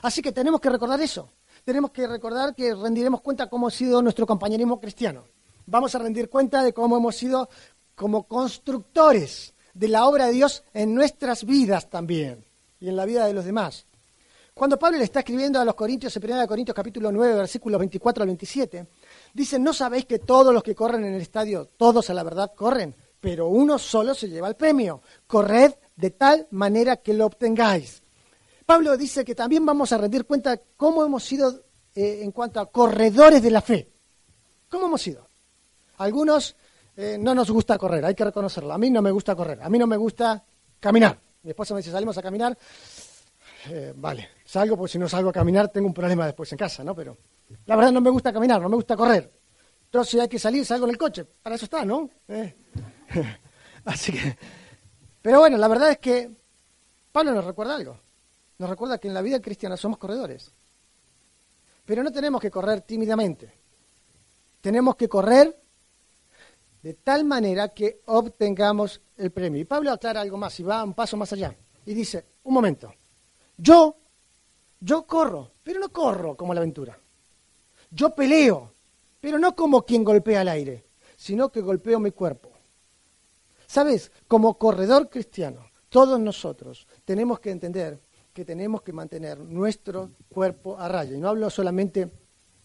[0.01, 1.29] Así que tenemos que recordar eso.
[1.63, 5.25] Tenemos que recordar que rendiremos cuenta cómo ha sido nuestro compañerismo cristiano.
[5.71, 7.47] Vamos a rendir cuenta de cómo hemos sido
[7.95, 12.43] como constructores de la obra de Dios en nuestras vidas también
[12.81, 13.85] y en la vida de los demás.
[14.53, 18.21] Cuando Pablo le está escribiendo a los Corintios, en 1 Corintios capítulo 9, versículos 24
[18.21, 18.85] al 27,
[19.33, 22.51] dice, ¿no sabéis que todos los que corren en el estadio, todos a la verdad
[22.53, 22.93] corren?
[23.21, 25.01] Pero uno solo se lleva el premio.
[25.25, 28.03] Corred de tal manera que lo obtengáis.
[28.65, 31.63] Pablo dice que también vamos a rendir cuenta cómo hemos sido
[31.95, 33.89] eh, en cuanto a corredores de la fe.
[34.67, 35.30] ¿Cómo hemos sido?
[36.01, 36.55] Algunos
[36.97, 38.73] eh, no nos gusta correr, hay que reconocerlo.
[38.73, 40.43] A mí no me gusta correr, a mí no me gusta
[40.79, 41.17] caminar.
[41.43, 42.57] Mi esposa me dice, salimos a caminar.
[43.69, 46.83] Eh, vale, salgo porque si no salgo a caminar tengo un problema después en casa,
[46.83, 46.95] ¿no?
[46.95, 47.15] Pero
[47.67, 49.31] la verdad no me gusta caminar, no me gusta correr.
[49.85, 51.23] Entonces si hay que salir, salgo en el coche.
[51.23, 52.09] Para eso está, ¿no?
[53.85, 54.37] Así que...
[55.21, 56.31] Pero bueno, la verdad es que
[57.11, 57.99] Pablo nos recuerda algo.
[58.57, 60.51] Nos recuerda que en la vida cristiana somos corredores.
[61.85, 63.53] Pero no tenemos que correr tímidamente.
[64.61, 65.61] Tenemos que correr
[66.81, 69.61] de tal manera que obtengamos el premio.
[69.61, 71.55] Y Pablo aclara algo más y va un paso más allá.
[71.85, 72.93] Y dice, un momento,
[73.57, 73.95] yo,
[74.79, 76.97] yo corro, pero no corro como la aventura.
[77.91, 78.73] Yo peleo,
[79.19, 82.49] pero no como quien golpea el aire, sino que golpeo mi cuerpo.
[83.67, 84.11] ¿Sabes?
[84.27, 87.99] Como corredor cristiano, todos nosotros tenemos que entender
[88.33, 91.15] que tenemos que mantener nuestro cuerpo a raya.
[91.15, 92.09] Y no hablo solamente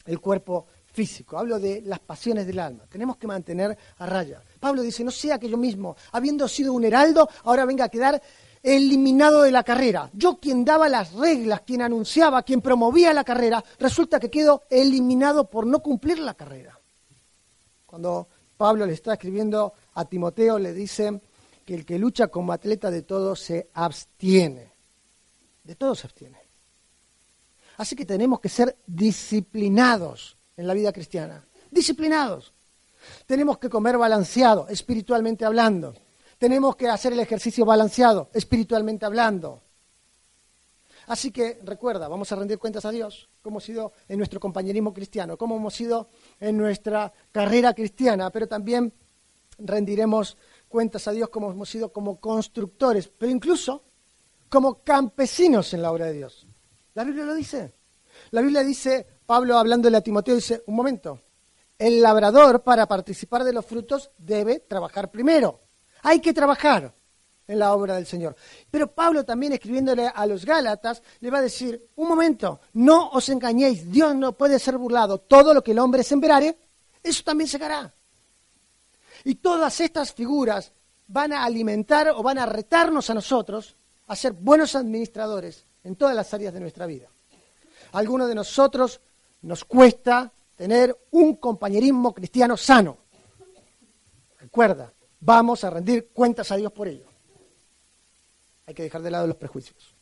[0.05, 2.85] el cuerpo físico, hablo de las pasiones del alma.
[2.89, 4.43] Tenemos que mantener a raya.
[4.59, 8.23] Pablo dice, no sea que yo mismo, habiendo sido un heraldo, ahora venga a quedar
[8.63, 10.09] eliminado de la carrera.
[10.15, 15.51] Yo quien daba las reglas, quien anunciaba, quien promovía la carrera, resulta que quedo eliminado
[15.51, 16.81] por no cumplir la carrera.
[17.85, 21.21] Cuando Pablo le está escribiendo a Timoteo, le dice
[21.67, 24.73] que el que lucha como atleta de todo se abstiene.
[25.63, 26.39] De todo se abstiene.
[27.77, 31.45] Así que tenemos que ser disciplinados en la vida cristiana.
[31.71, 32.53] Disciplinados.
[33.27, 35.95] Tenemos que comer balanceado, espiritualmente hablando.
[36.39, 39.63] Tenemos que hacer el ejercicio balanceado, espiritualmente hablando.
[41.07, 44.93] Así que recuerda, vamos a rendir cuentas a Dios, cómo hemos sido en nuestro compañerismo
[44.93, 46.09] cristiano, cómo hemos sido
[46.41, 48.93] en nuestra carrera cristiana, pero también
[49.59, 50.37] rendiremos
[50.69, 53.85] cuentas a Dios como hemos sido como constructores, pero incluso
[54.49, 56.47] como campesinos en la obra de Dios.
[56.95, 57.73] La Biblia lo dice.
[58.31, 61.21] La Biblia dice, Pablo hablándole a Timoteo dice, un momento,
[61.79, 65.61] el labrador para participar de los frutos debe trabajar primero.
[66.03, 66.95] Hay que trabajar
[67.49, 68.37] en la obra del Señor.
[68.71, 73.29] Pero Pablo también escribiéndole a los Gálatas le va a decir, un momento, no os
[73.29, 75.19] engañéis, Dios no puede ser burlado.
[75.19, 76.59] Todo lo que el hombre sembrare,
[77.03, 77.93] eso también segará.
[79.25, 80.73] Y todas estas figuras
[81.09, 86.15] van a alimentar o van a retarnos a nosotros a ser buenos administradores en todas
[86.15, 87.09] las áreas de nuestra vida.
[87.93, 89.01] Algunos de nosotros
[89.43, 92.99] nos cuesta tener un compañerismo cristiano sano.
[94.39, 97.07] Recuerda, vamos a rendir cuentas a Dios por ello.
[98.67, 99.95] Hay que dejar de lado los prejuicios.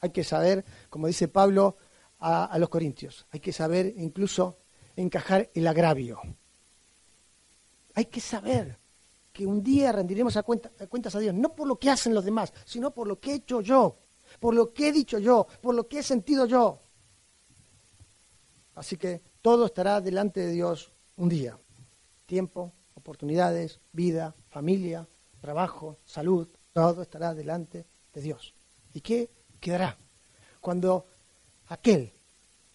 [0.00, 1.76] Hay que saber, como dice Pablo
[2.20, 4.58] a, los Corintios, hay que saber incluso
[4.96, 6.20] encajar el agravio.
[7.94, 8.78] Hay que saber
[9.32, 12.52] que un día rendiremos a cuentas a Dios, no por lo que hacen los demás,
[12.64, 13.96] sino por lo que he hecho yo,
[14.40, 16.83] por lo que he dicho yo, por lo que he sentido yo.
[18.74, 21.58] Así que todo estará delante de Dios un día.
[22.26, 25.08] Tiempo, oportunidades, vida, familia,
[25.40, 28.54] trabajo, salud, todo estará delante de Dios.
[28.92, 29.98] ¿Y qué quedará?
[30.60, 31.06] Cuando
[31.66, 32.12] aquel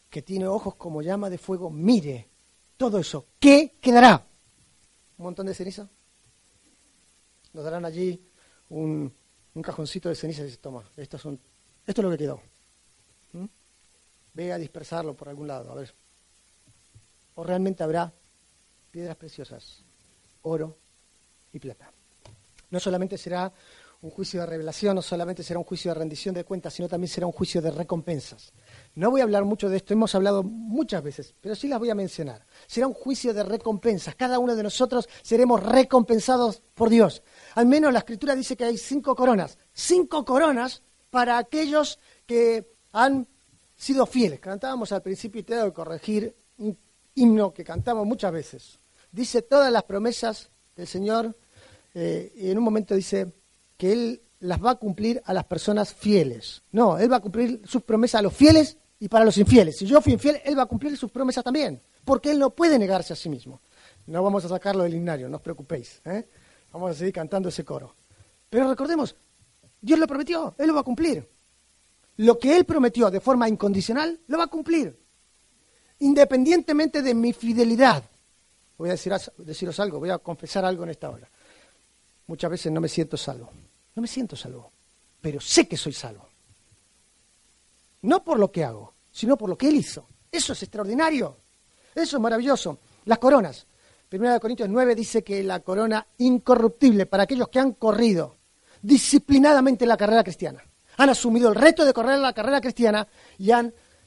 [0.09, 2.29] que tiene ojos como llama de fuego mire
[2.77, 4.25] todo eso, ¿qué quedará?
[5.17, 5.89] ¿Un montón de ceniza?
[7.53, 8.23] Nos darán allí
[8.69, 9.13] un,
[9.61, 11.39] cajoncito de ceniza y dice, toma, esto, son,
[11.85, 12.41] esto es lo que quedó.
[14.39, 15.93] Ve a dispersarlo por algún lado, a ver.
[17.35, 18.09] O realmente habrá
[18.89, 19.83] piedras preciosas,
[20.43, 20.77] oro
[21.51, 21.91] y plata.
[22.69, 23.51] No solamente será
[24.01, 27.09] un juicio de revelación, no solamente será un juicio de rendición de cuentas, sino también
[27.09, 28.53] será un juicio de recompensas.
[28.95, 31.89] No voy a hablar mucho de esto, hemos hablado muchas veces, pero sí las voy
[31.89, 32.45] a mencionar.
[32.65, 34.15] Será un juicio de recompensas.
[34.15, 37.23] Cada uno de nosotros seremos recompensados por Dios.
[37.55, 39.57] Al menos la escritura dice que hay cinco coronas.
[39.73, 43.27] Cinco coronas para aquellos que han
[43.79, 44.39] sido fieles.
[44.39, 46.77] Cantábamos al principio y tengo que corregir un
[47.15, 48.79] himno que cantamos muchas veces.
[49.11, 51.35] Dice todas las promesas del Señor
[51.93, 53.31] eh, y en un momento dice
[53.77, 56.61] que Él las va a cumplir a las personas fieles.
[56.73, 59.77] No, Él va a cumplir sus promesas a los fieles y para los infieles.
[59.77, 62.77] Si yo fui infiel, Él va a cumplir sus promesas también, porque Él no puede
[62.77, 63.61] negarse a sí mismo.
[64.07, 66.01] No vamos a sacarlo del himnario, no os preocupéis.
[66.03, 66.27] ¿eh?
[66.73, 67.95] Vamos a seguir cantando ese coro.
[68.49, 69.15] Pero recordemos,
[69.79, 71.25] Dios lo prometió, Él lo va a cumplir
[72.19, 74.99] lo que Él prometió de forma incondicional, lo va a cumplir,
[75.99, 78.03] independientemente de mi fidelidad.
[78.77, 81.29] voy a decir, deciros algo, voy a confesar algo en esta hora.
[82.27, 83.49] Muchas veces no me siento salvo.
[83.95, 84.69] No me siento salvo,
[85.21, 86.27] pero sé que soy salvo.
[88.01, 90.05] No por lo que hago, sino por lo que Él hizo.
[90.29, 91.37] Eso es extraordinario.
[91.95, 92.79] Eso es maravilloso.
[93.05, 93.65] Las coronas.
[94.09, 98.35] Primera de Corintios 9 dice que la corona incorruptible para aquellos que han corrido
[98.81, 100.61] disciplinadamente la carrera cristiana.
[100.99, 103.07] Han asumido el reto de correr la carrera cristiana
[103.37, 103.51] y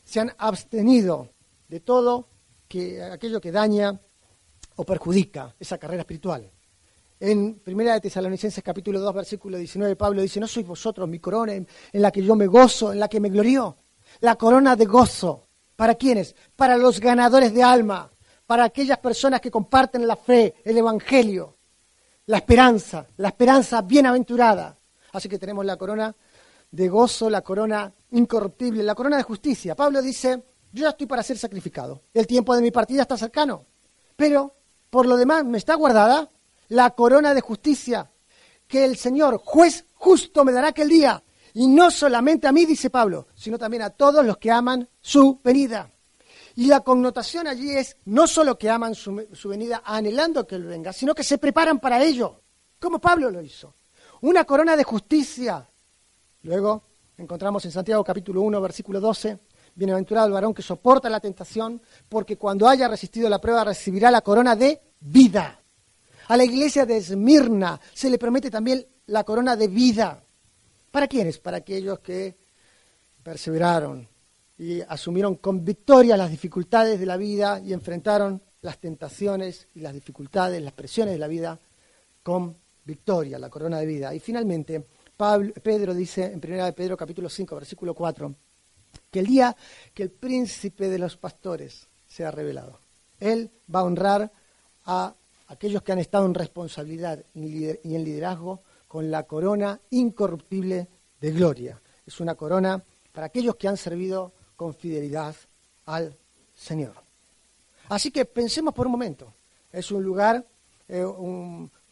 [0.04, 1.30] se han abstenido
[1.66, 2.28] de todo
[2.68, 3.98] que, aquello que daña
[4.76, 6.50] o perjudica esa carrera espiritual.
[7.18, 11.54] En Primera de Tesalonicenses capítulo 2 versículo 19 Pablo dice, no sois vosotros mi corona
[11.54, 13.74] en, en la que yo me gozo, en la que me glorío.
[14.20, 15.48] La corona de gozo.
[15.74, 16.36] ¿Para quiénes?
[16.54, 18.12] Para los ganadores de alma,
[18.46, 21.56] para aquellas personas que comparten la fe, el Evangelio,
[22.26, 24.76] la esperanza, la esperanza bienaventurada.
[25.12, 26.14] Así que tenemos la corona
[26.72, 29.76] de gozo, la corona incorruptible, la corona de justicia.
[29.76, 33.66] Pablo dice, yo ya estoy para ser sacrificado, el tiempo de mi partida está cercano,
[34.16, 34.56] pero
[34.90, 36.28] por lo demás me está guardada
[36.68, 38.10] la corona de justicia
[38.66, 41.22] que el Señor, juez justo, me dará aquel día.
[41.54, 45.38] Y no solamente a mí, dice Pablo, sino también a todos los que aman su
[45.44, 45.90] venida.
[46.54, 50.92] Y la connotación allí es no solo que aman su, venida anhelando que Él venga,
[50.92, 52.42] sino que se preparan para ello,
[52.80, 53.74] como Pablo lo hizo.
[54.22, 55.68] Una corona de justicia.
[56.42, 56.82] Luego
[57.18, 59.38] encontramos en Santiago capítulo 1, versículo 12,
[59.74, 64.22] Bienaventurado el varón que soporta la tentación, porque cuando haya resistido la prueba recibirá la
[64.22, 65.60] corona de vida.
[66.28, 70.22] A la iglesia de Esmirna se le promete también la corona de vida.
[70.90, 71.38] ¿Para quiénes?
[71.38, 72.36] Para aquellos que
[73.22, 74.08] perseveraron
[74.58, 79.94] y asumieron con victoria las dificultades de la vida y enfrentaron las tentaciones y las
[79.94, 81.58] dificultades, las presiones de la vida
[82.22, 84.14] con victoria, la corona de vida.
[84.14, 84.86] Y finalmente,
[85.62, 88.34] Pedro dice en 1 de Pedro capítulo 5, versículo 4,
[89.10, 89.56] que el día
[89.94, 92.80] que el príncipe de los pastores sea revelado,
[93.20, 94.32] él va a honrar
[94.86, 95.14] a
[95.46, 100.88] aquellos que han estado en responsabilidad y en liderazgo con la corona incorruptible
[101.20, 101.80] de gloria.
[102.04, 102.82] Es una corona
[103.12, 105.36] para aquellos que han servido con fidelidad
[105.86, 106.16] al
[106.52, 106.94] Señor.
[107.90, 109.32] Así que pensemos por un momento.
[109.70, 110.44] Es un lugar,
[110.88, 111.06] eh,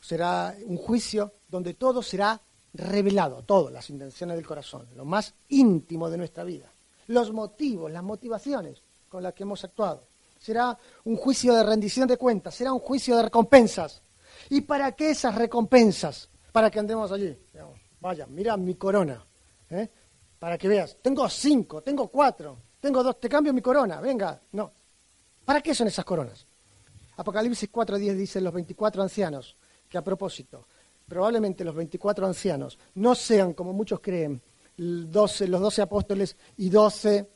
[0.01, 2.41] será un juicio donde todo será
[2.75, 6.73] revelado, todas las intenciones del corazón, lo más íntimo de nuestra vida,
[7.09, 10.05] los motivos, las motivaciones con las que hemos actuado.
[10.39, 14.03] Será un juicio de rendición de cuentas, será un juicio de recompensas.
[14.49, 16.31] ¿Y para qué esas recompensas?
[16.53, 17.37] Para que andemos allí.
[18.01, 19.25] Vaya, mira mi corona.
[19.69, 19.91] ¿eh?
[20.39, 24.41] Para que veas, tengo cinco, tengo cuatro, tengo dos, te cambio mi corona, venga.
[24.53, 24.73] No.
[25.45, 26.47] ¿Para qué son esas coronas?
[27.17, 29.57] Apocalipsis 4.10 dice los 24 ancianos,
[29.89, 30.67] que a propósito,
[31.11, 34.41] probablemente los 24 ancianos no sean, como muchos creen,
[34.77, 37.29] 12, los 12 apóstoles y 12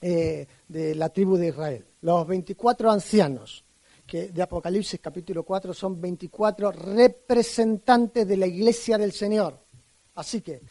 [0.00, 1.84] eh, de la tribu de Israel.
[2.02, 3.64] Los 24 ancianos
[4.06, 9.58] que de Apocalipsis capítulo 4 son 24 representantes de la iglesia del Señor.
[10.14, 10.62] Así que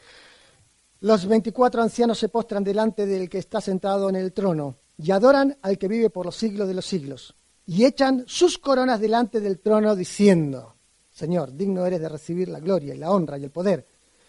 [1.02, 5.58] los 24 ancianos se postran delante del que está sentado en el trono y adoran
[5.62, 9.60] al que vive por los siglos de los siglos y echan sus coronas delante del
[9.60, 10.79] trono diciendo,
[11.20, 13.86] Señor, digno eres de recibir la gloria y la honra y el poder,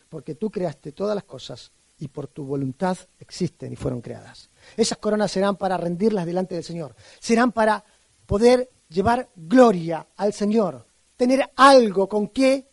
[0.09, 4.51] porque tú creaste todas las cosas y por tu voluntad existen y fueron creadas.
[4.77, 7.85] Esas coronas serán para rendirlas delante del Señor, serán para
[8.27, 10.85] poder llevar gloria al Señor,
[11.17, 12.67] tener algo con que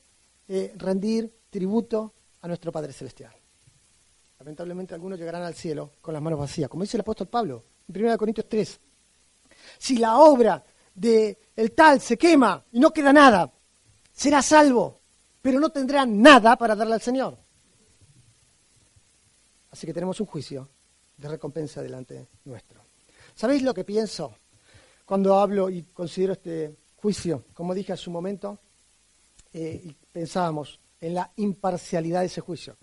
[0.47, 3.33] eh, rendir tributo a nuestro Padre Celestial.
[4.39, 8.03] Lamentablemente algunos llegarán al cielo con las manos vacías, como dice el apóstol Pablo en
[8.03, 8.79] 1 Corintios 3.
[9.77, 10.63] Si la obra
[10.95, 13.51] de el tal se quema y no queda nada,
[14.17, 14.99] será salvo,
[15.41, 17.37] pero no tendrá nada para darle al Señor.
[19.71, 20.67] Así que tenemos un juicio
[21.15, 22.81] de recompensa delante nuestro.
[23.35, 24.33] ¿Sabéis lo que pienso
[25.05, 27.45] cuando hablo y considero este juicio?
[27.53, 28.57] Como dije hace un momento,
[29.53, 32.75] eh, pensábamos en la imparcialidad de ese juicio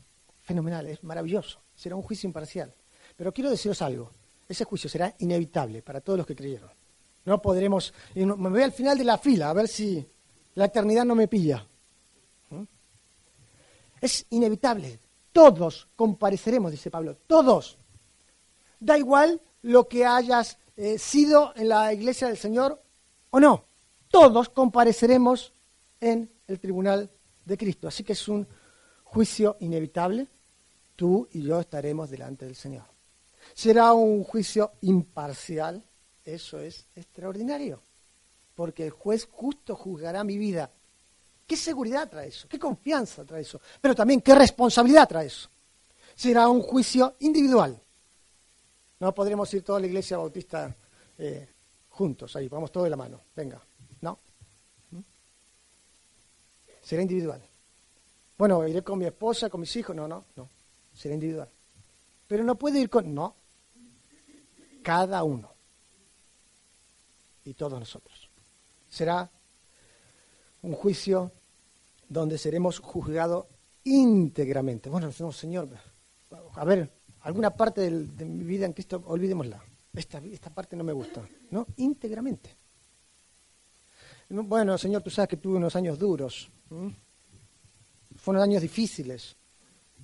[0.42, 2.72] fenomenal, es maravilloso, será un juicio imparcial.
[3.16, 4.12] Pero quiero deciros algo,
[4.48, 6.70] ese juicio será inevitable para todos los que creyeron.
[7.24, 10.06] No podremos, me voy al final de la fila a ver si
[10.54, 11.66] la eternidad no me pilla.
[12.50, 12.62] ¿Mm?
[14.00, 15.00] Es inevitable,
[15.32, 17.78] todos compareceremos, dice Pablo, todos.
[18.78, 22.82] Da igual lo que hayas eh, sido en la iglesia del Señor
[23.30, 23.64] o no,
[24.10, 25.52] todos compareceremos
[26.00, 27.10] en el tribunal
[27.44, 27.88] de Cristo.
[27.88, 28.46] Así que es un
[29.02, 30.28] juicio inevitable,
[30.96, 32.84] tú y yo estaremos delante del Señor.
[33.54, 35.84] Será un juicio imparcial,
[36.24, 37.82] eso es extraordinario,
[38.54, 40.70] porque el juez justo juzgará mi vida.
[41.46, 42.48] ¿Qué seguridad trae eso?
[42.48, 43.60] ¿Qué confianza trae eso?
[43.80, 45.48] Pero también, ¿qué responsabilidad trae eso?
[46.14, 47.80] Será un juicio individual.
[49.00, 50.74] No podremos ir toda la iglesia bautista
[51.18, 51.48] eh,
[51.90, 53.20] juntos, ahí, vamos todos de la mano.
[53.34, 53.60] Venga,
[54.00, 54.18] no.
[56.80, 57.42] Será individual.
[58.36, 59.94] Bueno, iré con mi esposa, con mis hijos.
[59.94, 60.48] No, no, no.
[60.92, 61.48] Será individual.
[62.26, 63.14] Pero no puede ir con...
[63.14, 63.34] No.
[64.82, 65.50] Cada uno.
[67.44, 68.23] Y todos nosotros.
[68.94, 69.28] Será
[70.62, 71.32] un juicio
[72.08, 73.46] donde seremos juzgados
[73.82, 74.88] íntegramente.
[74.88, 75.68] Bueno, no, Señor,
[76.54, 76.88] a ver,
[77.22, 79.60] alguna parte de mi vida en Cristo, olvidémosla.
[79.92, 81.28] Esta, esta parte no me gusta.
[81.50, 81.66] ¿No?
[81.78, 82.56] Íntegramente.
[84.28, 86.48] Bueno, Señor, tú sabes que tuve unos años duros.
[88.14, 89.36] Fueron años difíciles.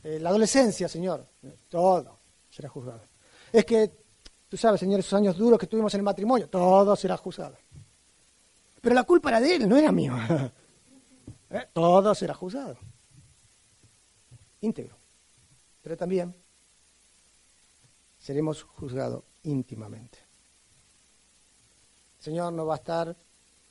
[0.02, 1.28] Eh, la adolescencia, Señor,
[1.68, 2.18] todo
[2.50, 3.02] será juzgado.
[3.52, 3.88] Es que,
[4.48, 7.56] tú sabes, Señor, esos años duros que tuvimos en el matrimonio, todo será juzgado.
[8.80, 10.52] Pero la culpa era de él, no era mía.
[11.52, 12.78] Eh, todo será juzgado.
[14.60, 14.96] Íntegro.
[15.82, 16.32] Pero también
[18.20, 20.18] seremos juzgados íntimamente.
[22.18, 23.16] El Señor no va a estar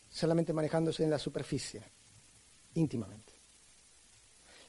[0.10, 1.84] solamente manejándose en la superficie,
[2.74, 3.34] íntimamente.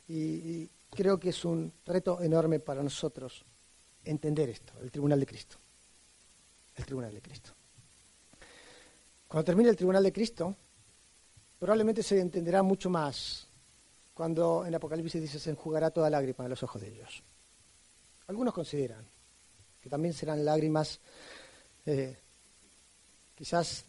[0.06, 3.44] Y, creo que es un reto enorme para nosotros
[4.04, 5.56] entender esto, el tribunal de Cristo.
[6.74, 7.52] El tribunal de Cristo.
[9.30, 10.56] Cuando termine el tribunal de Cristo,
[11.56, 13.46] probablemente se entenderá mucho más
[14.12, 17.22] cuando en Apocalipsis dice se enjugará toda lágrima de los ojos de ellos.
[18.26, 19.06] Algunos consideran
[19.80, 20.98] que también serán lágrimas
[21.86, 22.18] eh,
[23.36, 23.84] quizás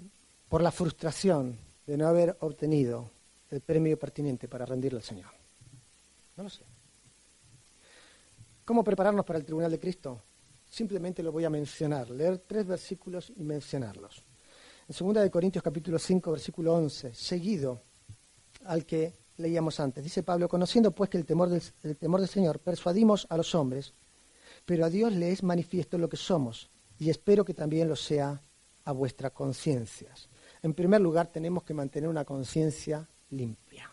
[0.48, 3.10] por la frustración de no haber obtenido
[3.50, 5.32] el premio pertinente para rendirle al Señor.
[6.38, 6.62] No lo sé.
[8.64, 10.22] ¿Cómo prepararnos para el tribunal de Cristo?
[10.70, 14.24] Simplemente lo voy a mencionar, leer tres versículos y mencionarlos.
[14.88, 17.82] En 2 Corintios capítulo 5, versículo 11, seguido
[18.66, 20.04] al que leíamos antes.
[20.04, 23.56] Dice Pablo, conociendo pues que el temor del, el temor del Señor persuadimos a los
[23.56, 23.94] hombres,
[24.66, 26.70] pero a Dios le es manifiesto lo que somos,
[27.00, 28.42] y espero que también lo sea
[28.86, 30.30] a vuestras conciencias.
[30.64, 33.90] En primer lugar, tenemos que mantener una conciencia limpia.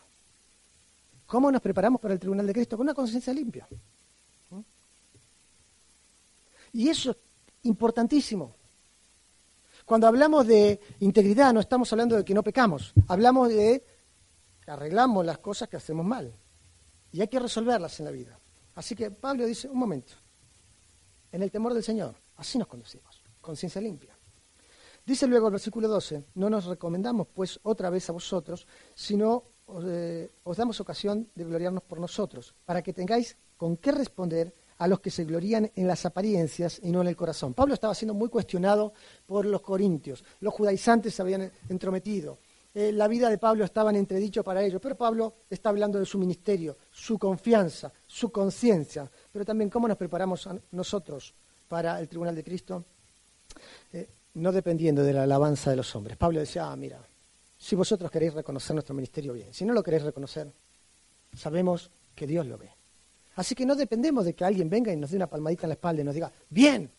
[1.25, 2.75] ¿Cómo nos preparamos para el tribunal de Cristo?
[2.75, 3.67] Con una conciencia limpia.
[4.49, 4.59] ¿Mm?
[6.73, 7.17] Y eso es
[7.63, 8.55] importantísimo.
[9.89, 13.83] Cuando hablamos de integridad, no estamos hablando de que no pecamos, hablamos de
[14.61, 16.31] que arreglamos las cosas que hacemos mal.
[17.11, 18.39] Y hay que resolverlas en la vida.
[18.75, 20.13] Así que Pablo dice, un momento,
[21.31, 24.15] en el temor del Señor, así nos conducimos, conciencia limpia.
[25.03, 29.45] Dice luego el versículo 12, no nos recomendamos pues otra vez a vosotros, sino
[29.87, 34.87] eh, os damos ocasión de gloriarnos por nosotros, para que tengáis con qué responder a
[34.87, 37.53] los que se glorían en las apariencias y no en el corazón.
[37.53, 38.93] Pablo estaba siendo muy cuestionado
[39.25, 42.39] por los corintios, los judaizantes se habían entrometido,
[42.73, 46.05] eh, la vida de Pablo estaba en entredicho para ellos, pero Pablo está hablando de
[46.05, 51.33] su ministerio, su confianza, su conciencia, pero también cómo nos preparamos nosotros
[51.67, 52.85] para el tribunal de Cristo.
[53.91, 56.15] Eh, no dependiendo de la alabanza de los hombres.
[56.15, 57.01] Pablo decía, ah, mira,
[57.57, 60.49] si vosotros queréis reconocer nuestro ministerio bien, si no lo queréis reconocer,
[61.35, 62.78] sabemos que Dios lo ve.
[63.35, 65.75] Así que no dependemos de que alguien venga y nos dé una palmadita en la
[65.75, 66.91] espalda y nos diga, bien,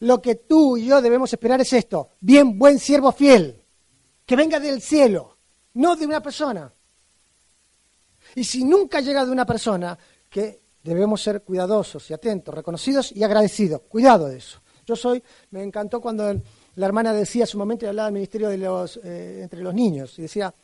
[0.00, 3.62] lo que tú y yo debemos esperar es esto, bien, buen siervo fiel,
[4.24, 5.36] que venga del cielo,
[5.74, 6.72] no de una persona.
[8.34, 9.98] Y si nunca llega de una persona,
[10.30, 13.82] que debemos ser cuidadosos y atentos, reconocidos y agradecidos.
[13.88, 14.60] Cuidado de eso.
[14.86, 16.32] Yo soy, me encantó cuando
[16.76, 20.18] la hermana decía su momento y hablaba del ministerio de los, eh, entre los niños
[20.18, 20.54] y decía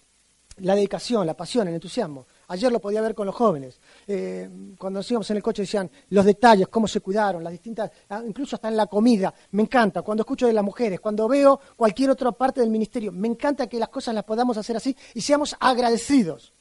[0.58, 2.26] la dedicación, la pasión, el entusiasmo.
[2.48, 3.80] Ayer lo podía ver con los jóvenes.
[4.06, 7.90] Eh, cuando nos íbamos en el coche decían los detalles, cómo se cuidaron, las distintas,
[8.08, 9.34] ah, incluso hasta en la comida.
[9.52, 10.02] Me encanta.
[10.02, 13.78] Cuando escucho de las mujeres, cuando veo cualquier otra parte del ministerio, me encanta que
[13.78, 16.52] las cosas las podamos hacer así y seamos agradecidos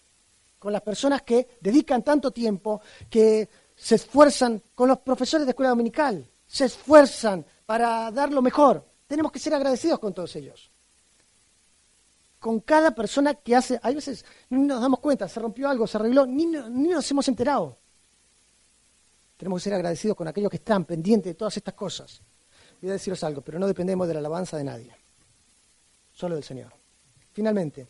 [0.57, 5.69] con las personas que dedican tanto tiempo, que se esfuerzan con los profesores de escuela
[5.69, 8.83] dominical, se esfuerzan para dar lo mejor.
[9.05, 10.71] Tenemos que ser agradecidos con todos ellos.
[12.45, 15.97] Con cada persona que hace, hay veces ni nos damos cuenta, se rompió algo, se
[15.97, 17.75] arregló, ni, ni nos hemos enterado.
[19.35, 22.21] Tenemos que ser agradecidos con aquellos que están pendientes de todas estas cosas.
[22.79, 24.95] Voy a deciros algo, pero no dependemos de la alabanza de nadie,
[26.13, 26.71] solo del Señor.
[27.33, 27.87] Finalmente,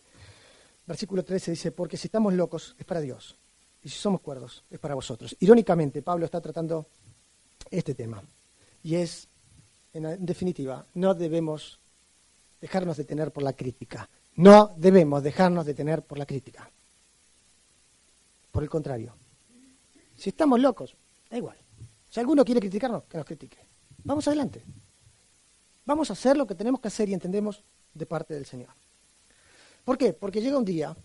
[0.87, 3.35] versículo 13 dice, porque si estamos locos es para Dios,
[3.83, 5.35] y si somos cuerdos es para vosotros.
[5.41, 6.87] Irónicamente, Pablo está tratando
[7.69, 8.23] este tema,
[8.83, 9.27] y es
[9.91, 11.77] en definitiva, no debemos
[12.61, 14.09] dejarnos detener por la crítica.
[14.35, 16.69] No debemos dejarnos detener por la crítica.
[18.51, 19.13] Por el contrario,
[20.15, 20.95] si estamos locos,
[21.29, 21.57] da igual.
[22.09, 23.57] Si alguno quiere criticarnos, que nos critique.
[24.03, 24.63] Vamos adelante.
[25.85, 27.63] Vamos a hacer lo que tenemos que hacer y entendemos
[27.93, 28.69] de parte del Señor.
[29.83, 30.13] ¿Por qué?
[30.13, 30.95] Porque llega un día,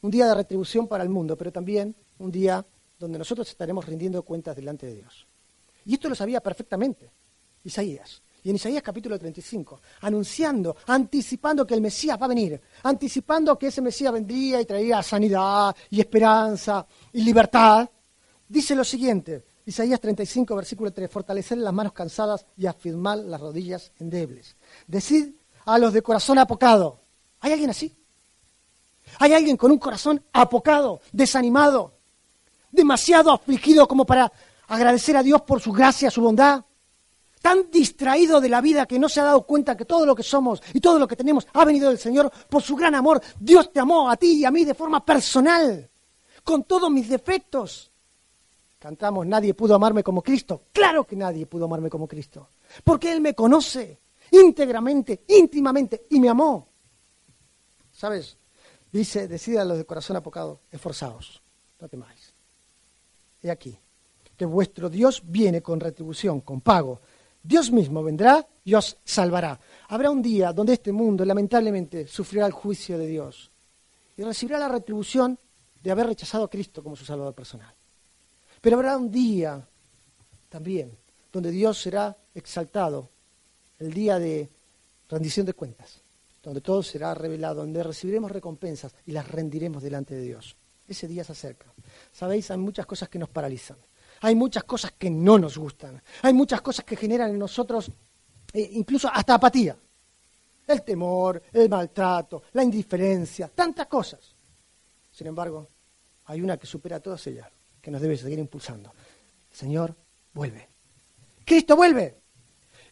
[0.00, 2.64] un día de retribución para el mundo, pero también un día
[2.98, 5.26] donde nosotros estaremos rindiendo cuentas delante de Dios.
[5.84, 7.10] Y esto lo sabía perfectamente.
[7.64, 8.22] Isaías.
[8.44, 13.68] Y en Isaías capítulo 35, anunciando, anticipando que el Mesías va a venir, anticipando que
[13.68, 17.88] ese Mesías vendría y traería sanidad y esperanza y libertad,
[18.48, 23.92] dice lo siguiente, Isaías 35, versículo 3, fortalecer las manos cansadas y afirmar las rodillas
[24.00, 24.56] endebles.
[24.88, 25.34] Decid
[25.64, 26.98] a los de corazón apocado,
[27.38, 27.94] ¿hay alguien así?
[29.20, 31.92] ¿Hay alguien con un corazón apocado, desanimado,
[32.72, 34.32] demasiado afligido como para
[34.66, 36.64] agradecer a Dios por su gracia, su bondad?
[37.42, 40.22] Tan distraído de la vida que no se ha dado cuenta que todo lo que
[40.22, 43.20] somos y todo lo que tenemos ha venido del Señor por su gran amor.
[43.38, 45.90] Dios te amó a ti y a mí de forma personal,
[46.44, 47.90] con todos mis defectos.
[48.78, 50.62] Cantamos, nadie pudo amarme como Cristo.
[50.72, 52.48] Claro que nadie pudo amarme como Cristo,
[52.82, 56.68] porque Él me conoce íntegramente, íntimamente, y me amó.
[57.92, 58.36] ¿Sabes?
[58.90, 61.42] Dice, decida los de corazón apocado, esforzaos,
[61.80, 62.34] no temáis.
[63.42, 63.78] He aquí,
[64.36, 67.00] que vuestro Dios viene con retribución, con pago,
[67.42, 69.58] Dios mismo vendrá y os salvará.
[69.88, 73.50] Habrá un día donde este mundo lamentablemente sufrirá el juicio de Dios
[74.16, 75.38] y recibirá la retribución
[75.82, 77.74] de haber rechazado a Cristo como su Salvador personal.
[78.60, 79.66] Pero habrá un día
[80.48, 80.96] también
[81.32, 83.10] donde Dios será exaltado,
[83.78, 84.48] el día de
[85.08, 86.02] rendición de cuentas,
[86.42, 90.56] donde todo será revelado, donde recibiremos recompensas y las rendiremos delante de Dios.
[90.86, 91.72] Ese día se acerca.
[92.12, 93.78] Sabéis, hay muchas cosas que nos paralizan.
[94.22, 96.02] Hay muchas cosas que no nos gustan.
[96.22, 97.90] Hay muchas cosas que generan en nosotros
[98.52, 99.76] eh, incluso hasta apatía.
[100.66, 104.34] El temor, el maltrato, la indiferencia, tantas cosas.
[105.10, 105.68] Sin embargo,
[106.26, 107.48] hay una que supera todas ellas,
[107.80, 108.92] que nos debe seguir impulsando.
[109.50, 109.94] Señor
[110.32, 110.68] vuelve.
[111.44, 112.20] Cristo vuelve.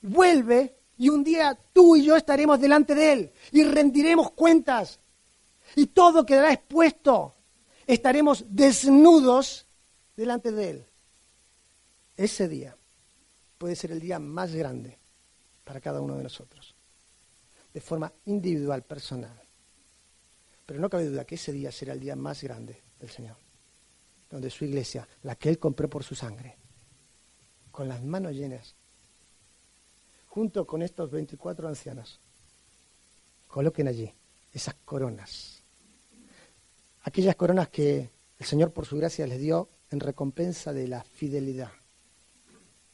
[0.03, 4.99] Vuelve y un día tú y yo estaremos delante de Él y rendiremos cuentas.
[5.77, 7.37] Y todo quedará expuesto.
[7.87, 9.67] Estaremos desnudos
[10.17, 10.90] delante de Él.
[12.21, 12.77] Ese día
[13.57, 14.99] puede ser el día más grande
[15.65, 16.75] para cada uno de nosotros,
[17.73, 19.41] de forma individual, personal.
[20.67, 23.39] Pero no cabe duda que ese día será el día más grande del Señor,
[24.29, 26.59] donde su iglesia, la que Él compró por su sangre,
[27.71, 28.75] con las manos llenas,
[30.27, 32.21] junto con estos 24 ancianos,
[33.49, 34.13] coloquen allí
[34.53, 35.63] esas coronas,
[37.01, 41.80] aquellas coronas que el Señor por su gracia les dio en recompensa de la fidelidad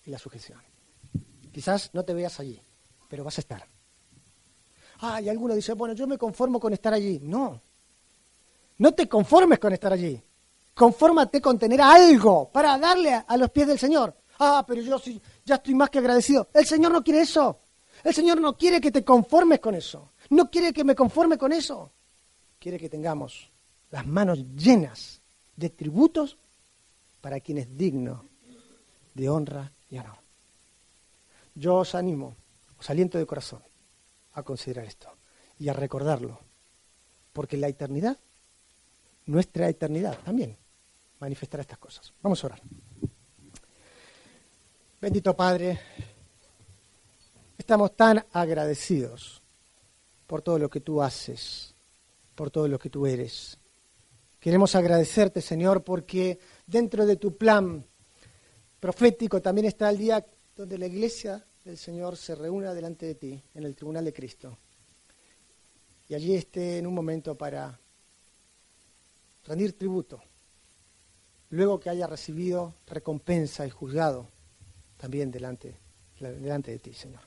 [0.07, 0.61] y la sujeción.
[1.53, 2.63] Quizás no te veas allí,
[3.09, 3.67] pero vas a estar.
[5.01, 7.19] Ah, y alguno dice, bueno, yo me conformo con estar allí.
[7.23, 7.61] No,
[8.79, 10.23] no te conformes con estar allí.
[10.75, 14.15] Confórmate con tener algo para darle a, los pies del Señor.
[14.39, 16.49] Ah, pero yo sí, ya estoy más que agradecido.
[16.53, 17.61] El Señor no quiere eso.
[18.05, 20.13] El Señor no quiere que te conformes con eso.
[20.31, 21.93] No quiere que me conforme con eso.
[22.59, 23.51] Quiere que tengamos
[23.91, 25.23] las manos llenas
[25.57, 26.37] de tributos
[27.21, 28.27] para quien es digno
[29.15, 30.17] de honra ya no.
[31.55, 32.37] Yo os animo,
[32.79, 33.63] os aliento de corazón
[34.35, 35.09] a considerar esto
[35.59, 36.41] y a recordarlo,
[37.33, 38.19] porque la eternidad,
[39.27, 40.57] nuestra eternidad también,
[41.21, 42.13] manifestará estas cosas.
[42.23, 42.61] Vamos a orar.
[45.01, 45.79] Bendito Padre,
[47.57, 49.43] estamos tan agradecidos
[50.27, 51.75] por todo lo que tú haces,
[52.35, 53.59] por todo lo que tú eres.
[54.41, 57.85] Queremos agradecerte, Señor, porque dentro de tu plan
[58.81, 60.25] profético también está el día
[60.57, 64.57] donde la iglesia del Señor se reúna delante de ti, en el tribunal de Cristo.
[66.09, 67.79] Y allí esté en un momento para
[69.45, 70.23] rendir tributo,
[71.51, 74.29] luego que haya recibido recompensa y juzgado
[74.97, 75.77] también delante,
[76.19, 77.21] delante de ti, Señor.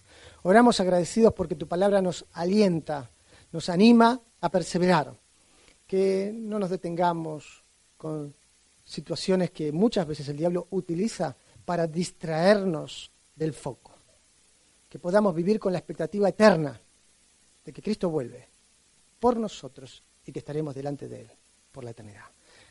[0.44, 3.12] Oramos agradecidos porque tu palabra nos alienta,
[3.52, 5.18] nos anima a perseverar,
[5.86, 7.64] que no nos detengamos
[7.98, 8.34] con
[8.90, 13.94] situaciones que muchas veces el diablo utiliza para distraernos del foco.
[14.90, 16.82] Que podamos vivir con la expectativa eterna
[17.64, 18.48] de que Cristo vuelve
[19.20, 21.30] por nosotros y que estaremos delante de Él
[21.72, 22.26] por la eternidad.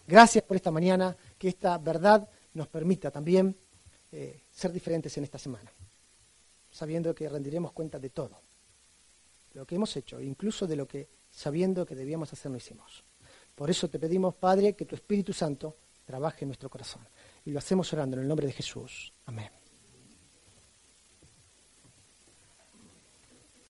[0.08, 3.56] Gracias por esta mañana, que esta verdad nos permita también
[4.10, 5.70] eh, ser diferentes en esta semana,
[6.72, 8.40] sabiendo que rendiremos cuenta de todo,
[9.52, 13.04] lo que hemos hecho, incluso de lo que sabiendo que debíamos hacer no hicimos.
[13.54, 15.76] Por eso te pedimos, Padre, que tu Espíritu Santo
[16.08, 17.06] trabaje en nuestro corazón.
[17.44, 19.12] Y lo hacemos orando en el nombre de Jesús.
[19.26, 19.57] Amén.